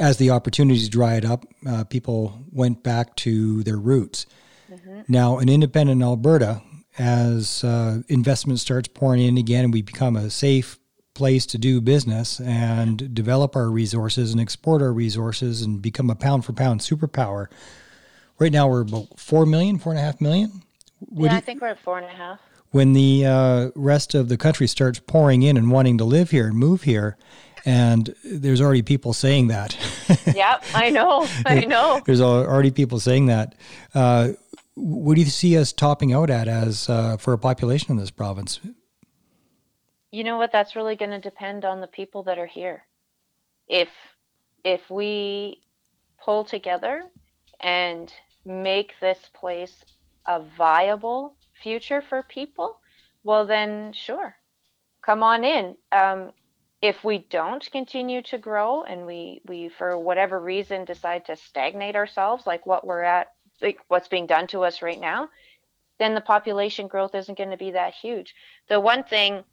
as 0.00 0.16
the 0.16 0.30
opportunities 0.30 0.88
dried 0.88 1.24
up, 1.26 1.44
uh, 1.66 1.84
people 1.84 2.42
went 2.50 2.82
back 2.82 3.14
to 3.16 3.62
their 3.64 3.76
roots. 3.76 4.24
Mm-hmm. 4.72 5.02
Now, 5.08 5.38
an 5.38 5.50
independent 5.50 6.02
Alberta, 6.02 6.62
as 6.98 7.64
uh, 7.64 8.02
investment 8.08 8.60
starts 8.60 8.88
pouring 8.88 9.22
in 9.22 9.38
again 9.38 9.64
and 9.64 9.72
we 9.72 9.82
become 9.82 10.16
a 10.16 10.30
safe 10.30 10.78
place 11.14 11.44
to 11.46 11.58
do 11.58 11.80
business 11.80 12.40
and 12.40 13.14
develop 13.14 13.56
our 13.56 13.70
resources 13.70 14.32
and 14.32 14.40
export 14.40 14.80
our 14.80 14.92
resources 14.92 15.62
and 15.62 15.82
become 15.82 16.08
a 16.10 16.14
pound 16.14 16.44
for 16.44 16.52
pound 16.52 16.80
superpower. 16.80 17.46
Right 18.38 18.52
now, 18.52 18.68
we're 18.68 18.82
about 18.82 19.18
four 19.18 19.44
million, 19.44 19.78
four 19.78 19.92
and 19.92 19.98
a 19.98 20.02
half 20.02 20.20
million. 20.20 20.62
What 21.00 21.26
yeah, 21.26 21.32
you, 21.32 21.36
I 21.38 21.40
think 21.40 21.60
we're 21.60 21.68
at 21.68 21.78
four 21.78 21.98
and 21.98 22.06
a 22.06 22.10
half. 22.10 22.40
When 22.70 22.92
the 22.92 23.26
uh, 23.26 23.70
rest 23.74 24.14
of 24.14 24.28
the 24.28 24.36
country 24.36 24.66
starts 24.66 25.00
pouring 25.00 25.42
in 25.42 25.56
and 25.56 25.70
wanting 25.70 25.98
to 25.98 26.04
live 26.04 26.30
here 26.30 26.46
and 26.46 26.56
move 26.56 26.82
here, 26.82 27.16
and 27.66 28.14
there's 28.24 28.60
already 28.60 28.82
people 28.82 29.12
saying 29.12 29.48
that. 29.48 29.76
yep, 30.34 30.64
I 30.74 30.90
know, 30.90 31.26
I 31.46 31.64
know. 31.66 32.00
there's 32.06 32.20
already 32.20 32.70
people 32.70 33.00
saying 33.00 33.26
that. 33.26 33.54
Uh, 33.94 34.30
what 34.80 35.14
do 35.14 35.20
you 35.20 35.26
see 35.28 35.56
us 35.56 35.72
topping 35.72 36.12
out 36.12 36.30
at 36.30 36.48
as 36.48 36.88
uh, 36.88 37.16
for 37.16 37.32
a 37.32 37.38
population 37.38 37.92
in 37.92 37.96
this 37.98 38.10
province? 38.10 38.60
You 40.10 40.24
know 40.24 40.38
what? 40.38 40.52
That's 40.52 40.74
really 40.74 40.96
going 40.96 41.10
to 41.10 41.20
depend 41.20 41.64
on 41.64 41.80
the 41.80 41.86
people 41.86 42.22
that 42.24 42.38
are 42.38 42.46
here. 42.46 42.84
If 43.68 43.88
if 44.64 44.90
we 44.90 45.62
pull 46.22 46.44
together 46.44 47.04
and 47.60 48.12
make 48.44 48.92
this 49.00 49.18
place 49.34 49.84
a 50.26 50.42
viable 50.58 51.36
future 51.62 52.02
for 52.02 52.22
people, 52.22 52.80
well, 53.22 53.46
then 53.46 53.92
sure, 53.92 54.34
come 55.02 55.22
on 55.22 55.44
in. 55.44 55.76
Um, 55.92 56.32
if 56.82 57.04
we 57.04 57.18
don't 57.18 57.70
continue 57.70 58.22
to 58.22 58.38
grow 58.38 58.82
and 58.84 59.06
we 59.06 59.42
we 59.46 59.68
for 59.68 59.98
whatever 59.98 60.40
reason 60.40 60.84
decide 60.84 61.24
to 61.26 61.36
stagnate 61.36 61.94
ourselves 61.94 62.46
like 62.46 62.64
what 62.64 62.86
we're 62.86 63.02
at 63.02 63.28
like 63.62 63.78
what's 63.88 64.08
being 64.08 64.26
done 64.26 64.46
to 64.46 64.62
us 64.64 64.82
right 64.82 65.00
now 65.00 65.28
then 65.98 66.14
the 66.14 66.20
population 66.20 66.88
growth 66.88 67.14
isn't 67.14 67.36
going 67.36 67.50
to 67.50 67.58
be 67.58 67.72
that 67.72 67.92
huge. 67.92 68.34
The 68.70 68.80
one 68.80 69.04
thing 69.04 69.44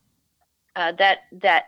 uh, 0.78 0.94
that 0.94 1.20
that 1.32 1.66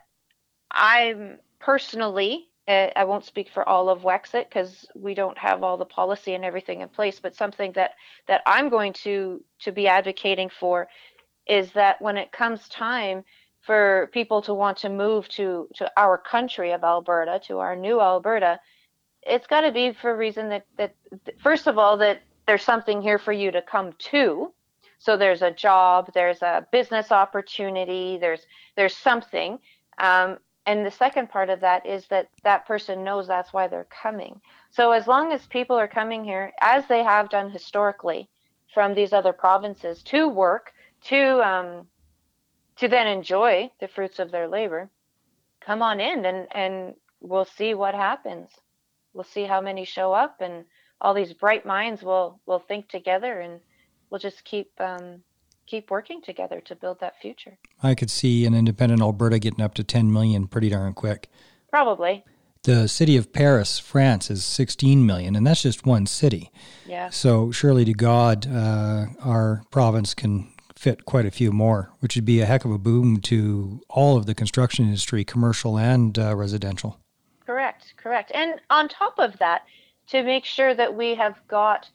i'm 0.71 1.39
personally 1.59 2.47
uh, 2.67 2.89
i 2.95 3.03
won't 3.03 3.25
speak 3.25 3.49
for 3.49 3.67
all 3.67 3.89
of 3.89 4.03
wexit 4.03 4.47
because 4.47 4.85
we 4.95 5.15
don't 5.15 5.37
have 5.37 5.63
all 5.63 5.77
the 5.77 5.85
policy 5.85 6.35
and 6.35 6.45
everything 6.45 6.81
in 6.81 6.87
place 6.87 7.19
but 7.19 7.35
something 7.35 7.71
that 7.71 7.95
that 8.27 8.41
i'm 8.45 8.69
going 8.69 8.93
to 8.93 9.43
to 9.57 9.71
be 9.71 9.87
advocating 9.87 10.47
for 10.47 10.87
is 11.47 11.71
that 11.71 11.99
when 11.99 12.17
it 12.17 12.31
comes 12.31 12.69
time 12.69 13.23
for 13.61 14.09
people 14.13 14.43
to 14.43 14.53
want 14.53 14.77
to 14.77 14.89
move 14.89 15.27
to 15.29 15.67
to 15.73 15.91
our 15.97 16.17
country 16.17 16.71
of 16.71 16.83
Alberta, 16.83 17.41
to 17.47 17.57
our 17.59 17.75
new 17.75 17.99
Alberta, 17.99 18.59
it's 19.23 19.47
got 19.47 19.61
to 19.61 19.71
be 19.71 19.91
for 19.91 20.11
a 20.11 20.15
reason 20.15 20.49
that 20.49 20.65
that 20.77 20.95
first 21.41 21.67
of 21.67 21.77
all 21.77 21.97
that 21.97 22.21
there's 22.49 22.63
something 22.63 22.99
here 22.99 23.19
for 23.19 23.31
you 23.31 23.51
to 23.51 23.61
come 23.61 23.93
to. 23.99 24.51
So 24.97 25.15
there's 25.15 25.43
a 25.43 25.51
job, 25.51 26.09
there's 26.15 26.41
a 26.41 26.65
business 26.71 27.11
opportunity, 27.11 28.17
there's 28.19 28.47
there's 28.75 28.97
something. 28.97 29.59
Um, 29.99 30.39
and 30.65 30.83
the 30.83 30.89
second 30.89 31.29
part 31.29 31.51
of 31.51 31.59
that 31.59 31.85
is 31.85 32.07
that 32.07 32.27
that 32.43 32.65
person 32.65 33.03
knows 33.03 33.27
that's 33.27 33.53
why 33.53 33.67
they're 33.67 33.85
coming. 34.03 34.41
So 34.71 34.91
as 34.93 35.05
long 35.05 35.31
as 35.31 35.45
people 35.45 35.75
are 35.75 35.87
coming 35.87 36.23
here, 36.23 36.51
as 36.59 36.87
they 36.87 37.03
have 37.03 37.29
done 37.29 37.51
historically, 37.51 38.27
from 38.73 38.95
these 38.95 39.13
other 39.13 39.31
provinces 39.31 40.01
to 40.05 40.27
work, 40.27 40.73
to 41.11 41.47
um, 41.47 41.85
to 42.77 42.87
then 42.87 43.05
enjoy 43.05 43.69
the 43.79 43.87
fruits 43.87 44.17
of 44.17 44.31
their 44.31 44.47
labor, 44.47 44.89
come 45.59 45.83
on 45.83 45.99
in 45.99 46.25
and 46.25 46.47
and 46.49 46.95
we'll 47.21 47.45
see 47.45 47.75
what 47.75 47.93
happens. 47.93 48.49
We'll 49.13 49.23
see 49.35 49.43
how 49.43 49.61
many 49.61 49.85
show 49.85 50.13
up 50.13 50.41
and 50.41 50.65
all 51.01 51.13
these 51.13 51.33
bright 51.33 51.65
minds 51.65 52.03
will 52.03 52.39
will 52.45 52.59
think 52.59 52.89
together 52.89 53.39
and 53.39 53.59
we'll 54.09 54.19
just 54.19 54.43
keep 54.43 54.71
um, 54.79 55.23
keep 55.65 55.91
working 55.91 56.21
together 56.21 56.61
to 56.61 56.75
build 56.75 56.99
that 56.99 57.19
future. 57.21 57.57
I 57.81 57.95
could 57.95 58.09
see 58.09 58.45
an 58.45 58.53
independent 58.53 59.01
Alberta 59.01 59.39
getting 59.39 59.61
up 59.61 59.75
to 59.75 59.83
10 59.83 60.11
million 60.11 60.47
pretty 60.47 60.69
darn 60.69 60.93
quick. 60.93 61.29
Probably. 61.69 62.23
The 62.63 62.89
city 62.89 63.15
of 63.15 63.31
Paris, 63.31 63.79
France, 63.79 64.29
is 64.29 64.43
16 64.43 65.05
million, 65.05 65.35
and 65.35 65.47
that's 65.47 65.61
just 65.61 65.85
one 65.85 66.05
city. 66.05 66.51
Yeah. 66.85 67.09
So 67.09 67.51
surely 67.51 67.85
to 67.85 67.93
God, 67.93 68.47
uh, 68.51 69.05
our 69.21 69.63
province 69.71 70.13
can 70.13 70.51
fit 70.75 71.05
quite 71.05 71.25
a 71.25 71.31
few 71.31 71.51
more, 71.51 71.91
which 71.99 72.15
would 72.15 72.25
be 72.25 72.41
a 72.41 72.45
heck 72.45 72.65
of 72.65 72.71
a 72.71 72.77
boom 72.77 73.21
to 73.21 73.81
all 73.89 74.17
of 74.17 74.25
the 74.25 74.35
construction 74.35 74.85
industry, 74.85 75.23
commercial 75.23 75.77
and 75.77 76.17
uh, 76.19 76.35
residential. 76.35 76.99
Correct, 77.45 77.93
correct. 77.95 78.31
And 78.33 78.59
on 78.69 78.89
top 78.89 79.19
of 79.19 79.37
that, 79.39 79.63
to 80.09 80.23
make 80.23 80.45
sure 80.45 80.73
that 80.73 80.95
we 80.95 81.15
have 81.15 81.35
got 81.47 81.89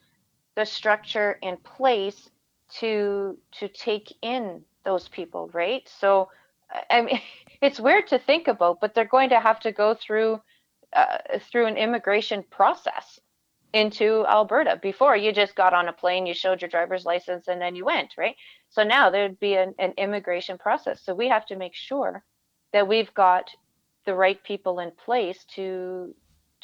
the 0.56 0.64
structure 0.64 1.38
in 1.42 1.56
place 1.59 2.30
to 2.78 3.38
to 3.59 3.68
take 3.68 4.12
in 4.23 4.62
those 4.85 5.09
people, 5.09 5.50
right? 5.52 5.88
So, 5.99 6.28
I 6.90 7.02
mean, 7.02 7.21
it's 7.61 7.80
weird 7.80 8.09
to 8.09 8.18
think 8.18 8.49
about, 8.49 8.80
but 8.80 8.94
they're 8.94 9.04
going 9.04 9.30
to 9.30 9.40
have 9.40 9.61
to 9.61 9.73
go 9.73 9.94
through 9.94 10.40
uh, 10.92 11.18
through 11.50 11.66
an 11.66 11.76
immigration 11.76 12.44
process 12.50 13.18
into 13.73 14.25
Alberta. 14.26 14.78
Before 14.80 15.16
you 15.16 15.33
just 15.33 15.56
got 15.56 15.75
on 15.75 15.88
a 15.88 15.92
plane, 15.92 16.26
you 16.26 16.35
showed 16.35 16.62
your 16.62 16.68
driver's 16.68 17.04
license, 17.04 17.49
and 17.49 17.61
then 17.61 17.75
you 17.75 17.85
went, 17.85 18.14
right? 18.16 18.37
So 18.71 18.85
now 18.85 19.11
there'd 19.11 19.40
be 19.40 19.54
an, 19.54 19.75
an 19.78 19.94
immigration 19.99 20.59
process. 20.59 21.02
So 21.02 21.14
we 21.14 21.28
have 21.28 21.47
to 21.47 21.56
make 21.56 21.75
sure 21.75 22.23
that 22.73 22.87
we've 22.87 23.12
got 23.14 23.50
the 24.06 24.14
right 24.14 24.42
people 24.44 24.78
in 24.78 24.92
place 24.92 25.44
to 25.56 26.14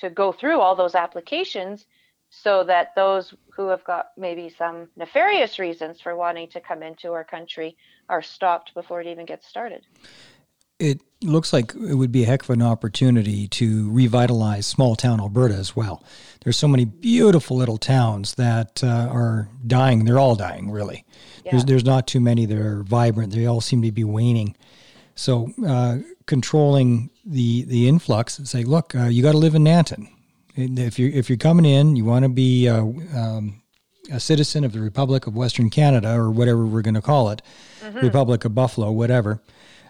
to 0.00 0.10
go 0.10 0.32
through 0.32 0.60
all 0.60 0.74
those 0.74 0.94
applications 0.94 1.86
so 2.30 2.64
that 2.64 2.94
those 2.94 3.34
who 3.52 3.68
have 3.68 3.84
got 3.84 4.12
maybe 4.16 4.48
some 4.48 4.88
nefarious 4.96 5.58
reasons 5.58 6.00
for 6.00 6.14
wanting 6.16 6.48
to 6.48 6.60
come 6.60 6.82
into 6.82 7.12
our 7.12 7.24
country 7.24 7.76
are 8.08 8.22
stopped 8.22 8.72
before 8.74 9.00
it 9.00 9.06
even 9.06 9.26
gets 9.26 9.46
started. 9.46 9.84
It 10.78 11.02
looks 11.22 11.52
like 11.52 11.74
it 11.74 11.94
would 11.94 12.12
be 12.12 12.22
a 12.22 12.26
heck 12.26 12.42
of 12.44 12.50
an 12.50 12.62
opportunity 12.62 13.48
to 13.48 13.90
revitalize 13.90 14.66
small 14.66 14.96
town 14.96 15.20
Alberta 15.20 15.54
as 15.54 15.76
well. 15.76 16.02
There's 16.42 16.56
so 16.56 16.68
many 16.68 16.86
beautiful 16.86 17.58
little 17.58 17.76
towns 17.76 18.36
that 18.36 18.82
uh, 18.82 19.08
are 19.10 19.50
dying. 19.66 20.04
They're 20.04 20.18
all 20.18 20.36
dying, 20.36 20.70
really. 20.70 21.04
Yeah. 21.44 21.50
There's, 21.50 21.64
there's 21.66 21.84
not 21.84 22.06
too 22.06 22.20
many 22.20 22.46
that 22.46 22.56
are 22.56 22.82
vibrant. 22.84 23.34
They 23.34 23.44
all 23.44 23.60
seem 23.60 23.82
to 23.82 23.92
be 23.92 24.04
waning. 24.04 24.56
So 25.16 25.52
uh, 25.66 25.98
controlling 26.30 27.10
the 27.26 27.64
the 27.64 27.88
influx 27.88 28.38
and 28.38 28.48
say, 28.48 28.62
look, 28.62 28.94
uh, 28.94 29.06
you 29.06 29.20
got 29.20 29.32
to 29.32 29.38
live 29.38 29.56
in 29.56 29.64
Nanton. 29.64 30.06
If 30.54 30.96
you 30.96 31.10
if 31.12 31.28
you're 31.28 31.36
coming 31.36 31.64
in, 31.66 31.96
you 31.96 32.04
want 32.04 32.22
to 32.22 32.28
be 32.28 32.68
uh, 32.68 32.84
um, 33.16 33.62
a 34.12 34.20
citizen 34.20 34.62
of 34.62 34.72
the 34.72 34.80
Republic 34.80 35.26
of 35.26 35.34
Western 35.34 35.70
Canada 35.70 36.14
or 36.14 36.30
whatever 36.30 36.64
we're 36.64 36.82
going 36.82 36.94
to 36.94 37.02
call 37.02 37.30
it, 37.30 37.42
mm-hmm. 37.80 37.98
Republic 37.98 38.44
of 38.44 38.54
Buffalo, 38.54 38.92
whatever. 38.92 39.42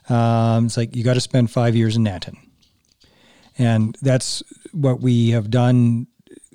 Um, 0.08 0.64
it's 0.64 0.78
like 0.78 0.96
you 0.96 1.04
got 1.04 1.14
to 1.14 1.20
spend 1.20 1.50
five 1.50 1.76
years 1.76 1.94
in 1.94 2.04
Nanton, 2.04 2.38
and 3.58 3.98
that's 4.00 4.42
what 4.72 5.02
we 5.02 5.30
have 5.30 5.50
done 5.50 6.06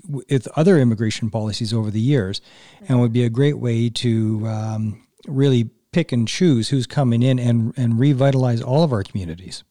with 0.08 0.48
other 0.56 0.80
immigration 0.80 1.30
policies 1.30 1.74
over 1.74 1.92
the 1.92 2.02
years, 2.02 2.42
and 2.88 3.00
would 3.00 3.14
be 3.14 3.24
a 3.24 3.30
great 3.30 3.60
way 3.60 3.90
to 3.90 4.48
um, 4.48 5.08
really 5.28 5.70
pick 5.92 6.12
and 6.12 6.28
choose 6.28 6.70
who's 6.70 6.88
coming 6.88 7.22
in 7.22 7.38
and 7.38 7.72
and 7.78 8.00
revitalize 8.00 8.64
all 8.64 8.84
of 8.84 8.92
our 8.92 9.04
communities. 9.04 9.64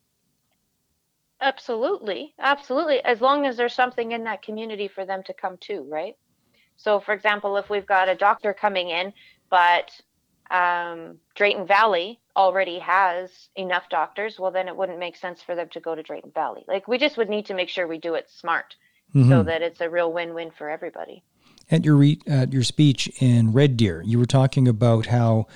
Absolutely. 1.45 2.33
Absolutely. 2.39 3.05
As 3.05 3.21
long 3.21 3.45
as 3.45 3.59
there's 3.59 3.75
something 3.75 4.13
in 4.13 4.25
that 4.25 4.41
community 4.41 4.89
for 4.89 5.05
them 5.05 5.23
to 5.25 5.35
come 5.35 5.59
to, 5.63 5.83
right? 5.83 6.17
So, 6.77 7.01
for 7.01 7.13
example, 7.13 7.59
if 7.59 7.69
we've 7.69 7.87
got 7.87 8.09
a 8.09 8.15
doctor 8.15 8.55
coming 8.55 8.89
in, 8.89 9.13
but 9.51 9.91
um, 10.51 11.19
Drayton 11.35 11.67
Valley 11.67 12.19
already 12.35 12.79
has 12.79 13.31
enough 13.57 13.91
doctors, 13.91 14.41
well, 14.41 14.53
then 14.53 14.69
it 14.69 14.77
wouldn't 14.77 14.99
make 14.99 15.17
sense 15.17 15.43
for 15.43 15.55
them 15.55 15.69
to 15.73 15.81
go 15.81 15.95
to 15.95 16.03
Drayton 16.03 16.33
Valley. 16.35 16.65
Like, 16.67 16.89
we 16.89 16.97
just 16.97 17.19
would 17.19 17.29
need 17.29 17.45
to 17.47 17.55
make 17.55 17.69
sure 17.69 17.87
we 17.87 17.99
do 17.99 18.15
it 18.15 18.31
smart 18.31 18.75
mm-hmm. 19.15 19.29
so 19.29 19.43
that 19.43 19.61
it's 19.61 19.83
a 19.83 19.91
real 19.91 20.11
win 20.11 20.33
win 20.33 20.51
for 20.51 20.71
everybody. 20.71 21.23
At 21.71 21.85
your, 21.85 21.97
re- 21.97 22.21
at 22.27 22.55
your 22.55 22.63
speech 22.63 23.11
in 23.21 23.53
Red 23.53 23.77
Deer, 23.77 24.03
you 24.03 24.19
were 24.19 24.25
talking 24.27 24.67
about 24.67 25.07
how 25.07 25.47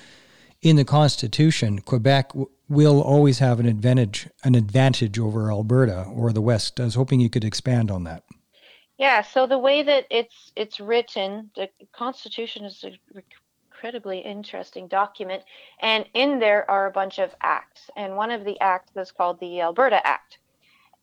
in 0.61 0.75
the 0.75 0.85
Constitution, 0.85 1.79
Quebec 1.79 2.31
will 2.67 3.01
always 3.01 3.39
have 3.39 3.59
an 3.59 3.65
advantage 3.65 4.29
an 4.43 4.55
advantage 4.55 5.17
over 5.17 5.51
Alberta 5.51 6.03
or 6.03 6.31
the 6.31 6.41
West. 6.41 6.79
I 6.79 6.85
was 6.85 6.95
hoping 6.95 7.19
you 7.19 7.29
could 7.29 7.43
expand 7.45 7.89
on 7.89 8.03
that. 8.03 8.23
Yeah, 8.97 9.21
so 9.21 9.47
the 9.47 9.57
way 9.57 9.81
that 9.83 10.05
it's 10.09 10.51
it's 10.55 10.79
written, 10.79 11.51
the 11.55 11.69
Constitution 11.93 12.65
is 12.65 12.83
an 12.83 12.97
incredibly 13.71 14.19
interesting 14.19 14.87
document, 14.87 15.43
and 15.81 16.05
in 16.13 16.39
there 16.39 16.69
are 16.69 16.87
a 16.87 16.91
bunch 16.91 17.17
of 17.17 17.33
acts, 17.41 17.89
and 17.95 18.17
one 18.17 18.31
of 18.31 18.43
the 18.43 18.59
acts 18.59 18.95
is 18.97 19.11
called 19.11 19.39
the 19.39 19.61
Alberta 19.61 20.05
Act, 20.05 20.39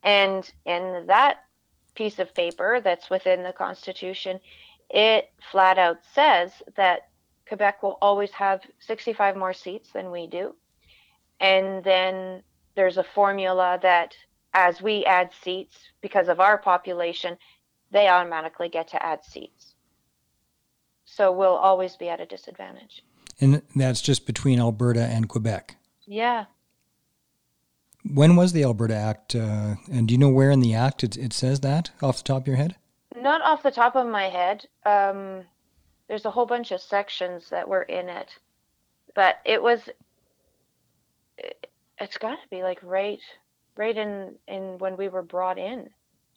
and 0.02 0.52
in 0.66 1.06
that 1.06 1.38
piece 1.94 2.18
of 2.18 2.34
paper 2.34 2.82
that's 2.84 3.08
within 3.08 3.42
the 3.42 3.54
Constitution, 3.54 4.38
it 4.90 5.30
flat 5.50 5.78
out 5.78 6.00
says 6.12 6.52
that 6.76 7.08
Quebec 7.48 7.82
will 7.82 7.98
always 8.02 8.30
have 8.32 8.62
65 8.80 9.36
more 9.36 9.52
seats 9.52 9.90
than 9.92 10.10
we 10.10 10.26
do. 10.26 10.54
And 11.40 11.84
then 11.84 12.42
there's 12.74 12.96
a 12.96 13.04
formula 13.04 13.78
that 13.82 14.14
as 14.54 14.80
we 14.80 15.04
add 15.04 15.30
seats, 15.42 15.76
because 16.00 16.28
of 16.28 16.40
our 16.40 16.56
population, 16.56 17.36
they 17.90 18.08
automatically 18.08 18.68
get 18.68 18.88
to 18.88 19.04
add 19.04 19.24
seats. 19.24 19.74
So 21.04 21.30
we'll 21.30 21.54
always 21.54 21.94
be 21.96 22.08
at 22.08 22.20
a 22.20 22.26
disadvantage. 22.26 23.04
And 23.40 23.62
that's 23.74 24.00
just 24.00 24.26
between 24.26 24.58
Alberta 24.58 25.02
and 25.02 25.28
Quebec? 25.28 25.76
Yeah. 26.06 26.46
When 28.02 28.36
was 28.36 28.52
the 28.52 28.64
Alberta 28.64 28.94
Act? 28.94 29.34
Uh, 29.34 29.76
and 29.92 30.08
do 30.08 30.14
you 30.14 30.18
know 30.18 30.30
where 30.30 30.50
in 30.50 30.60
the 30.60 30.74
Act 30.74 31.04
it, 31.04 31.16
it, 31.16 31.32
says 31.32 31.60
that 31.60 31.90
off 32.00 32.18
the 32.18 32.22
top 32.22 32.42
of 32.42 32.48
your 32.48 32.56
head? 32.56 32.76
Not 33.14 33.42
off 33.42 33.62
the 33.62 33.70
top 33.70 33.94
of 33.94 34.06
my 34.06 34.24
head. 34.24 34.66
Um, 34.84 35.44
there's 36.08 36.24
a 36.24 36.30
whole 36.30 36.46
bunch 36.46 36.70
of 36.70 36.80
sections 36.80 37.50
that 37.50 37.68
were 37.68 37.82
in 37.82 38.08
it, 38.08 38.30
but 39.14 39.36
it 39.44 39.62
was 39.62 39.88
it, 41.38 41.70
has 41.96 42.16
got 42.18 42.36
to 42.42 42.48
be 42.50 42.62
like 42.62 42.78
right 42.82 43.20
right 43.76 43.96
in 43.96 44.34
in 44.46 44.78
when 44.78 44.96
we 44.96 45.08
were 45.08 45.22
brought 45.22 45.58
in 45.58 45.90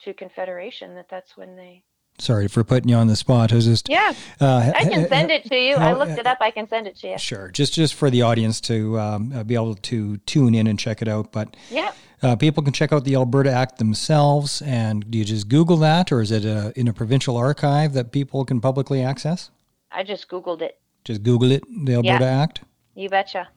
to 0.04 0.14
Confederation 0.14 0.96
that 0.96 1.10
that's 1.10 1.36
when 1.38 1.56
they 1.56 1.84
Sorry 2.20 2.50
for 2.50 2.66
putting 2.66 2.90
you 2.90 2.98
on 2.98 3.08
the 3.08 3.16
spot. 3.16 3.54
I 3.54 3.56
was 3.56 3.66
just 3.66 3.88
yeah. 3.88 4.14
Uh, 4.42 4.74
I 4.76 4.84
can 4.84 5.08
send 5.08 5.32
it 5.32 5.46
to 5.46 5.56
you. 5.56 5.76
I 5.76 5.94
looked 5.94 6.20
it 6.20 6.28
up. 6.28 6.40
I 6.42 6.52
can 6.52 6.68
send 6.68 6.86
it 6.86 6.98
to 6.98 7.12
you. 7.12 7.18
Sure, 7.18 7.50
just 7.50 7.74
just 7.74 7.94
for 7.94 8.10
the 8.10 8.24
audience 8.24 8.60
to 8.62 9.00
um, 9.00 9.32
uh, 9.34 9.44
be 9.46 9.56
able 9.56 9.76
to 9.76 10.18
tune 10.18 10.54
in 10.54 10.68
and 10.68 10.78
check 10.78 11.02
it 11.02 11.08
out. 11.08 11.32
But 11.32 11.56
yeah, 11.72 11.94
uh, 12.22 12.36
people 12.36 12.62
can 12.62 12.74
check 12.74 12.92
out 12.92 13.06
the 13.06 13.16
Alberta 13.16 13.52
Act 13.52 13.78
themselves. 13.78 14.62
And 14.64 15.10
do 15.10 15.18
you 15.18 15.24
just 15.24 15.48
Google 15.48 15.78
that, 15.78 16.12
or 16.12 16.22
is 16.22 16.32
it 16.32 16.44
a, 16.44 16.74
in 16.78 16.88
a 16.88 16.94
provincial 16.94 17.38
archive 17.38 17.94
that 17.94 18.12
people 18.12 18.44
can 18.44 18.60
publicly 18.60 19.02
access? 19.02 19.50
I 19.92 20.04
just 20.04 20.28
Googled 20.28 20.62
it. 20.62 20.80
Just 21.04 21.24
Google 21.24 21.52
it, 21.52 21.64
the 21.86 21.96
Alberta 21.96 22.26
yeah. 22.26 22.42
Act? 22.42 22.62
You 22.96 23.10
betcha. 23.10 23.48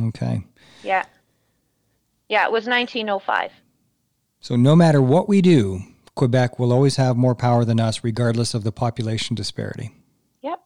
Okay. 0.00 0.44
Yeah. 0.82 1.04
Yeah, 2.28 2.44
it 2.44 2.52
was 2.52 2.66
1905. 2.66 3.50
So 4.40 4.56
no 4.56 4.76
matter 4.76 5.00
what 5.02 5.28
we 5.28 5.40
do, 5.40 5.80
Quebec 6.14 6.58
will 6.58 6.72
always 6.72 6.96
have 6.96 7.16
more 7.16 7.34
power 7.34 7.64
than 7.64 7.80
us, 7.80 8.04
regardless 8.04 8.54
of 8.54 8.64
the 8.64 8.72
population 8.72 9.34
disparity. 9.34 9.90
Yep. 10.42 10.60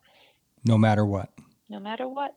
No 0.65 0.77
matter 0.77 1.05
what. 1.05 1.31
No 1.69 1.81
matter 1.81 2.07
what. 2.09 2.35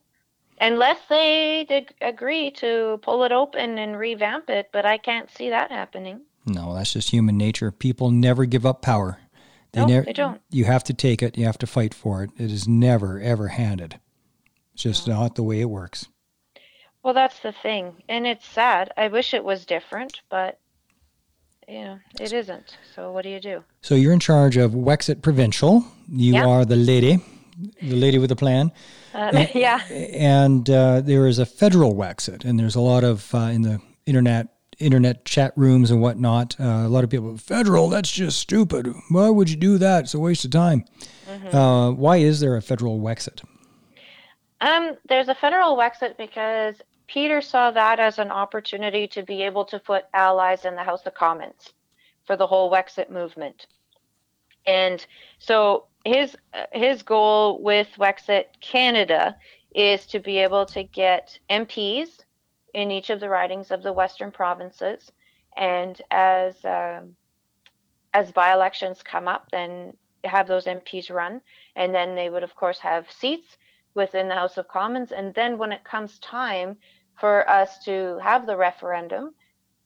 Unless 0.60 1.00
they 1.10 1.66
did 1.68 1.94
agree 2.02 2.52
to 2.52 3.00
pull 3.02 3.24
it 3.24 3.32
open 3.32 3.78
and 3.78 3.98
revamp 3.98 4.50
it, 4.50 4.70
but 4.72 4.86
I 4.86 4.98
can't 4.98 5.30
see 5.32 5.50
that 5.50 5.72
happening. 5.72 6.22
No, 6.46 6.74
that's 6.74 6.94
just 6.94 7.10
human 7.10 7.38
nature. 7.38 7.72
People 7.72 8.12
never 8.12 8.46
give 8.46 8.66
up 8.66 8.82
power. 8.82 9.20
They, 9.74 9.86
never, 9.86 10.06
they 10.06 10.14
don't. 10.14 10.42
You 10.50 10.66
have 10.66 10.84
to 10.86 10.94
take 10.94 11.24
it. 11.24 11.38
You 11.38 11.46
have 11.46 11.58
to 11.60 11.68
fight 11.68 11.94
for 11.94 12.24
it. 12.24 12.32
It 12.38 12.52
is 12.52 12.68
never, 12.68 13.20
ever 13.20 13.50
handed. 13.50 14.00
It's 14.74 14.84
just 14.84 15.08
no. 15.08 15.22
not 15.22 15.36
the 15.36 15.44
way 15.44 15.62
it 15.62 15.70
works. 15.70 16.08
Well, 17.04 17.14
that's 17.14 17.40
the 17.40 17.52
thing. 17.52 18.04
And 18.10 18.28
it's 18.28 18.48
sad. 18.48 18.92
I 18.98 19.08
wish 19.08 19.34
it 19.34 19.44
was 19.44 19.66
different, 19.66 20.22
but, 20.30 20.60
you 21.68 21.82
know, 21.82 22.00
it 22.20 22.34
isn't. 22.34 22.78
So 22.96 23.12
what 23.12 23.24
do 23.24 23.30
you 23.30 23.40
do? 23.40 23.64
So 23.82 23.96
you're 23.96 24.14
in 24.14 24.20
charge 24.20 24.58
of 24.58 24.72
Wexit 24.72 25.22
Provincial. 25.22 25.86
You 26.10 26.34
yeah. 26.34 26.46
are 26.46 26.66
the 26.66 26.76
lady, 26.76 27.24
the 27.82 27.96
lady 27.96 28.18
with 28.18 28.30
the 28.30 28.36
plan. 28.36 28.72
Uh, 29.16 29.32
and, 29.34 29.50
yeah. 29.56 29.82
And 29.90 30.70
uh, 30.70 31.02
there 31.02 31.28
is 31.28 31.40
a 31.40 31.46
federal 31.46 31.96
Wexit, 31.96 32.46
and 32.46 32.60
there's 32.60 32.76
a 32.76 32.82
lot 32.82 33.04
of, 33.04 33.34
uh, 33.34 33.38
in 33.38 33.62
the 33.62 33.82
internet 34.06 34.48
internet 34.82 35.26
chat 35.26 35.54
rooms 35.56 35.92
and 35.92 36.02
whatnot. 36.02 36.60
Uh, 36.60 36.64
a 36.64 36.90
lot 36.90 37.04
of 37.04 37.10
people, 37.10 37.38
federal, 37.38 37.90
that's 37.90 38.12
just 38.12 38.40
stupid. 38.40 38.94
Why 39.10 39.30
would 39.30 39.50
you 39.50 39.56
do 39.56 39.78
that? 39.78 40.06
It's 40.06 40.14
a 40.14 40.20
waste 40.20 40.46
of 40.46 40.52
time. 40.52 40.86
Mm-hmm. 41.30 41.56
Uh, 41.56 41.92
why 41.92 42.18
is 42.18 42.40
there 42.40 42.56
a 42.58 42.62
federal 42.62 43.00
Wexit? 43.00 43.44
Um, 44.60 44.98
there's 45.08 45.28
a 45.28 45.36
federal 45.36 45.76
Wexit 45.78 46.18
because 46.18 46.76
Peter 47.08 47.42
saw 47.42 47.72
that 47.72 48.00
as 48.00 48.20
an 48.20 48.32
opportunity 48.32 49.08
to 49.08 49.24
be 49.24 49.42
able 49.42 49.66
to 49.66 49.80
put 49.80 50.06
allies 50.14 50.66
in 50.66 50.76
the 50.76 50.84
House 50.84 51.06
of 51.06 51.14
Commons 51.14 51.74
for 52.26 52.36
the 52.36 52.48
whole 52.48 52.72
Wexit 52.72 53.10
movement. 53.10 53.68
And 54.66 55.06
so 55.40 55.86
his 56.06 56.36
his 56.72 57.04
goal 57.04 57.62
with 57.62 57.88
Wexit 57.98 58.46
Canada 58.62 59.36
is 59.74 60.06
to 60.08 60.20
be 60.20 60.38
able 60.38 60.66
to 60.68 60.84
get 60.84 61.38
MPs 61.50 62.20
in 62.74 62.92
each 62.92 63.10
of 63.10 63.20
the 63.20 63.30
ridings 63.30 63.72
of 63.72 63.84
the 63.84 63.94
western 63.94 64.32
provinces, 64.32 65.12
and 65.58 66.02
as 66.12 66.64
um, 66.66 67.16
as 68.14 68.32
by 68.32 68.54
elections 68.54 69.02
come 69.04 69.28
up, 69.28 69.50
then 69.52 69.94
have 70.24 70.48
those 70.48 70.66
MPs 70.66 71.12
run, 71.12 71.42
and 71.76 71.94
then 71.94 72.16
they 72.16 72.30
would 72.30 72.44
of 72.44 72.56
course 72.56 72.80
have 72.80 73.12
seats 73.12 73.58
within 73.94 74.28
the 74.28 74.36
House 74.36 74.58
of 74.58 74.68
Commons, 74.68 75.12
and 75.12 75.34
then 75.34 75.58
when 75.58 75.72
it 75.72 75.84
comes 75.84 76.20
time 76.20 76.78
for 77.20 77.48
us 77.50 77.84
to 77.86 78.18
have 78.22 78.46
the 78.46 78.58
referendum, 78.58 79.34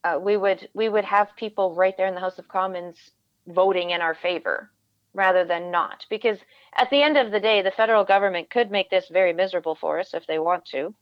uh, 0.03 0.19
we 0.21 0.37
would 0.37 0.69
we 0.73 0.89
would 0.89 1.05
have 1.05 1.35
people 1.35 1.75
right 1.75 1.95
there 1.97 2.07
in 2.07 2.15
the 2.15 2.21
House 2.21 2.39
of 2.39 2.47
Commons 2.47 3.11
voting 3.47 3.91
in 3.91 4.01
our 4.01 4.15
favor 4.15 4.71
rather 5.13 5.45
than 5.45 5.71
not. 5.71 6.05
Because 6.09 6.37
at 6.75 6.89
the 6.89 7.01
end 7.01 7.17
of 7.17 7.31
the 7.31 7.39
day, 7.39 7.61
the 7.61 7.71
federal 7.71 8.03
government 8.03 8.49
could 8.49 8.69
make 8.69 8.89
this 8.89 9.07
very 9.09 9.33
miserable 9.33 9.75
for 9.75 9.99
us 9.99 10.13
if 10.13 10.27
they 10.27 10.39
want 10.39 10.65
to. 10.65 10.93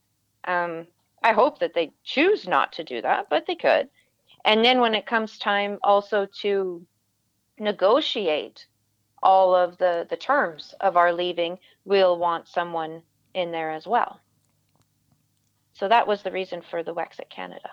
Um, 0.46 0.88
I 1.24 1.34
hope 1.34 1.60
that 1.60 1.74
they 1.74 1.92
choose 2.04 2.48
not 2.48 2.74
to 2.74 2.84
do 2.84 3.02
that, 3.02 3.28
but 3.30 3.46
they 3.48 3.56
could. 3.56 3.90
And 4.46 4.64
then 4.64 4.82
when 4.82 4.94
it 4.94 5.06
comes 5.06 5.38
time 5.38 5.80
also 5.82 6.28
to 6.42 6.86
negotiate 7.58 8.66
all 9.22 9.56
of 9.56 9.78
the, 9.78 10.06
the 10.10 10.18
terms 10.18 10.74
of 10.82 10.98
our 10.98 11.14
leaving, 11.14 11.58
we'll 11.86 12.18
want 12.18 12.48
someone 12.48 13.02
in 13.34 13.52
there 13.52 13.72
as 13.72 13.88
well. 13.88 14.20
So 15.74 15.88
that 15.88 16.08
was 16.08 16.24
the 16.24 16.32
reason 16.32 16.62
for 16.62 16.84
the 16.84 16.94
Wexit 16.94 17.30
Canada. 17.30 17.70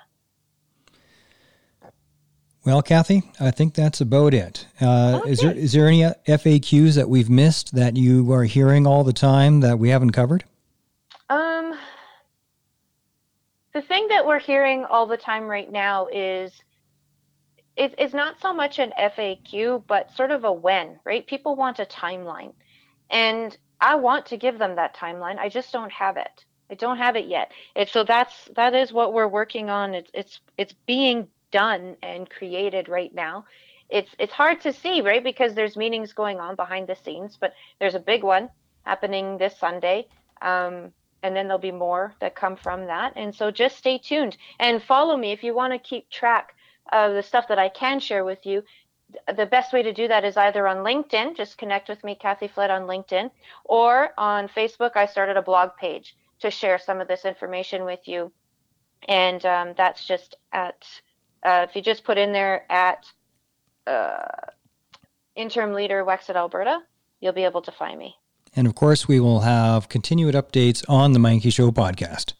Well, 2.64 2.82
Kathy, 2.82 3.22
I 3.40 3.50
think 3.50 3.74
that's 3.74 4.00
about 4.00 4.34
it. 4.34 4.66
Uh, 4.80 5.20
okay. 5.22 5.30
Is 5.30 5.40
there 5.40 5.52
is 5.52 5.72
there 5.72 5.86
any 5.86 6.02
FAQs 6.02 6.94
that 6.94 7.08
we've 7.08 7.30
missed 7.30 7.74
that 7.74 7.96
you 7.96 8.30
are 8.32 8.44
hearing 8.44 8.86
all 8.86 9.02
the 9.02 9.14
time 9.14 9.60
that 9.60 9.78
we 9.78 9.88
haven't 9.88 10.10
covered? 10.10 10.44
Um, 11.30 11.74
the 13.80 13.86
thing 13.86 14.08
that 14.08 14.26
we're 14.26 14.38
hearing 14.38 14.84
all 14.84 15.06
the 15.06 15.16
time 15.16 15.44
right 15.44 15.70
now 15.70 16.06
is 16.12 16.52
it, 17.76 17.94
it's 17.96 18.12
not 18.12 18.38
so 18.40 18.52
much 18.52 18.78
an 18.78 18.92
FAQ, 18.98 19.84
but 19.86 20.14
sort 20.14 20.30
of 20.30 20.44
a 20.44 20.52
when, 20.52 21.00
right? 21.04 21.26
People 21.26 21.56
want 21.56 21.78
a 21.78 21.86
timeline, 21.86 22.52
and 23.10 23.56
I 23.80 23.94
want 23.94 24.26
to 24.26 24.36
give 24.36 24.58
them 24.58 24.76
that 24.76 24.94
timeline. 24.94 25.38
I 25.38 25.48
just 25.48 25.72
don't 25.72 25.92
have 25.92 26.18
it. 26.18 26.44
I 26.70 26.74
don't 26.74 26.98
have 26.98 27.16
it 27.16 27.26
yet. 27.26 27.52
It's 27.74 27.90
so 27.90 28.04
that's 28.04 28.50
that 28.54 28.74
is 28.74 28.92
what 28.92 29.14
we're 29.14 29.28
working 29.28 29.70
on. 29.70 29.94
It's 29.94 30.10
it's 30.12 30.40
it's 30.58 30.74
being 30.86 31.28
done 31.50 31.96
and 32.02 32.28
created 32.28 32.88
right 32.88 33.14
now 33.14 33.44
it's 33.90 34.14
it's 34.20 34.32
hard 34.32 34.60
to 34.60 34.72
see 34.72 35.00
right 35.00 35.24
because 35.24 35.52
there's 35.54 35.76
meetings 35.76 36.12
going 36.12 36.38
on 36.38 36.54
behind 36.54 36.86
the 36.86 36.94
scenes 36.94 37.36
but 37.40 37.54
there's 37.80 37.96
a 37.96 37.98
big 37.98 38.22
one 38.22 38.48
happening 38.84 39.36
this 39.36 39.58
sunday 39.58 40.06
um, 40.42 40.92
and 41.22 41.34
then 41.34 41.46
there'll 41.46 41.58
be 41.58 41.72
more 41.72 42.14
that 42.20 42.34
come 42.34 42.56
from 42.56 42.86
that. 42.86 43.12
And 43.16 43.34
so 43.34 43.50
just 43.50 43.76
stay 43.76 43.98
tuned 43.98 44.36
and 44.58 44.82
follow 44.82 45.16
me 45.16 45.32
if 45.32 45.42
you 45.42 45.54
want 45.54 45.72
to 45.72 45.78
keep 45.78 46.08
track 46.08 46.54
of 46.92 47.14
the 47.14 47.22
stuff 47.22 47.46
that 47.48 47.58
i 47.58 47.68
can 47.68 48.00
share 48.00 48.24
with 48.24 48.44
you. 48.44 48.62
The 49.36 49.46
best 49.46 49.72
way 49.72 49.82
to 49.82 49.92
do 49.92 50.08
that 50.08 50.24
is 50.24 50.36
either 50.36 50.66
on 50.66 50.78
linkedin 50.78 51.36
just 51.36 51.58
connect 51.58 51.88
with 51.88 52.02
me 52.04 52.14
kathy 52.14 52.48
flett 52.48 52.70
on 52.70 52.82
linkedin 52.82 53.30
or 53.64 54.10
on 54.16 54.48
facebook 54.48 54.92
i 54.94 55.06
started 55.06 55.36
a 55.36 55.42
blog 55.42 55.70
page 55.78 56.16
to 56.40 56.50
share 56.50 56.78
some 56.78 57.00
of 57.00 57.08
this 57.08 57.24
information 57.24 57.84
with 57.84 58.06
you. 58.06 58.32
And 59.08 59.44
um, 59.46 59.74
that's 59.76 60.06
just 60.06 60.36
at 60.52 60.84
uh, 61.42 61.66
if 61.68 61.74
you 61.74 61.82
just 61.82 62.04
put 62.04 62.18
in 62.18 62.32
there 62.32 62.70
at 62.70 63.06
uh, 63.86 64.50
interim 65.36 65.72
leader 65.72 66.04
Wexit 66.04 66.36
Alberta, 66.36 66.80
you'll 67.20 67.32
be 67.32 67.44
able 67.44 67.62
to 67.62 67.72
find 67.72 67.98
me. 67.98 68.19
And 68.54 68.66
of 68.66 68.74
course, 68.74 69.06
we 69.06 69.20
will 69.20 69.40
have 69.40 69.88
continued 69.88 70.34
updates 70.34 70.84
on 70.88 71.12
the 71.12 71.18
Meincke 71.18 71.52
Show 71.52 71.70
podcast. 71.70 72.32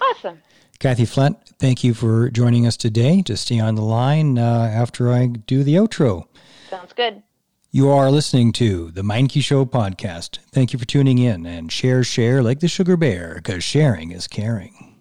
Awesome. 0.00 0.42
Kathy 0.78 1.04
Flett, 1.04 1.48
thank 1.58 1.82
you 1.82 1.92
for 1.92 2.30
joining 2.30 2.66
us 2.66 2.76
today. 2.76 3.22
To 3.22 3.36
stay 3.36 3.58
on 3.60 3.74
the 3.74 3.82
line 3.82 4.38
uh, 4.38 4.70
after 4.72 5.12
I 5.12 5.26
do 5.26 5.62
the 5.64 5.74
outro. 5.74 6.26
Sounds 6.70 6.92
good. 6.92 7.22
You 7.70 7.90
are 7.90 8.10
listening 8.10 8.52
to 8.54 8.90
the 8.92 9.02
Meincke 9.02 9.42
Show 9.42 9.66
podcast. 9.66 10.38
Thank 10.52 10.72
you 10.72 10.78
for 10.78 10.86
tuning 10.86 11.18
in 11.18 11.44
and 11.44 11.70
share, 11.70 12.02
share 12.02 12.42
like 12.42 12.60
the 12.60 12.68
sugar 12.68 12.96
bear 12.96 13.34
because 13.36 13.62
sharing 13.62 14.10
is 14.10 14.26
caring. 14.26 14.97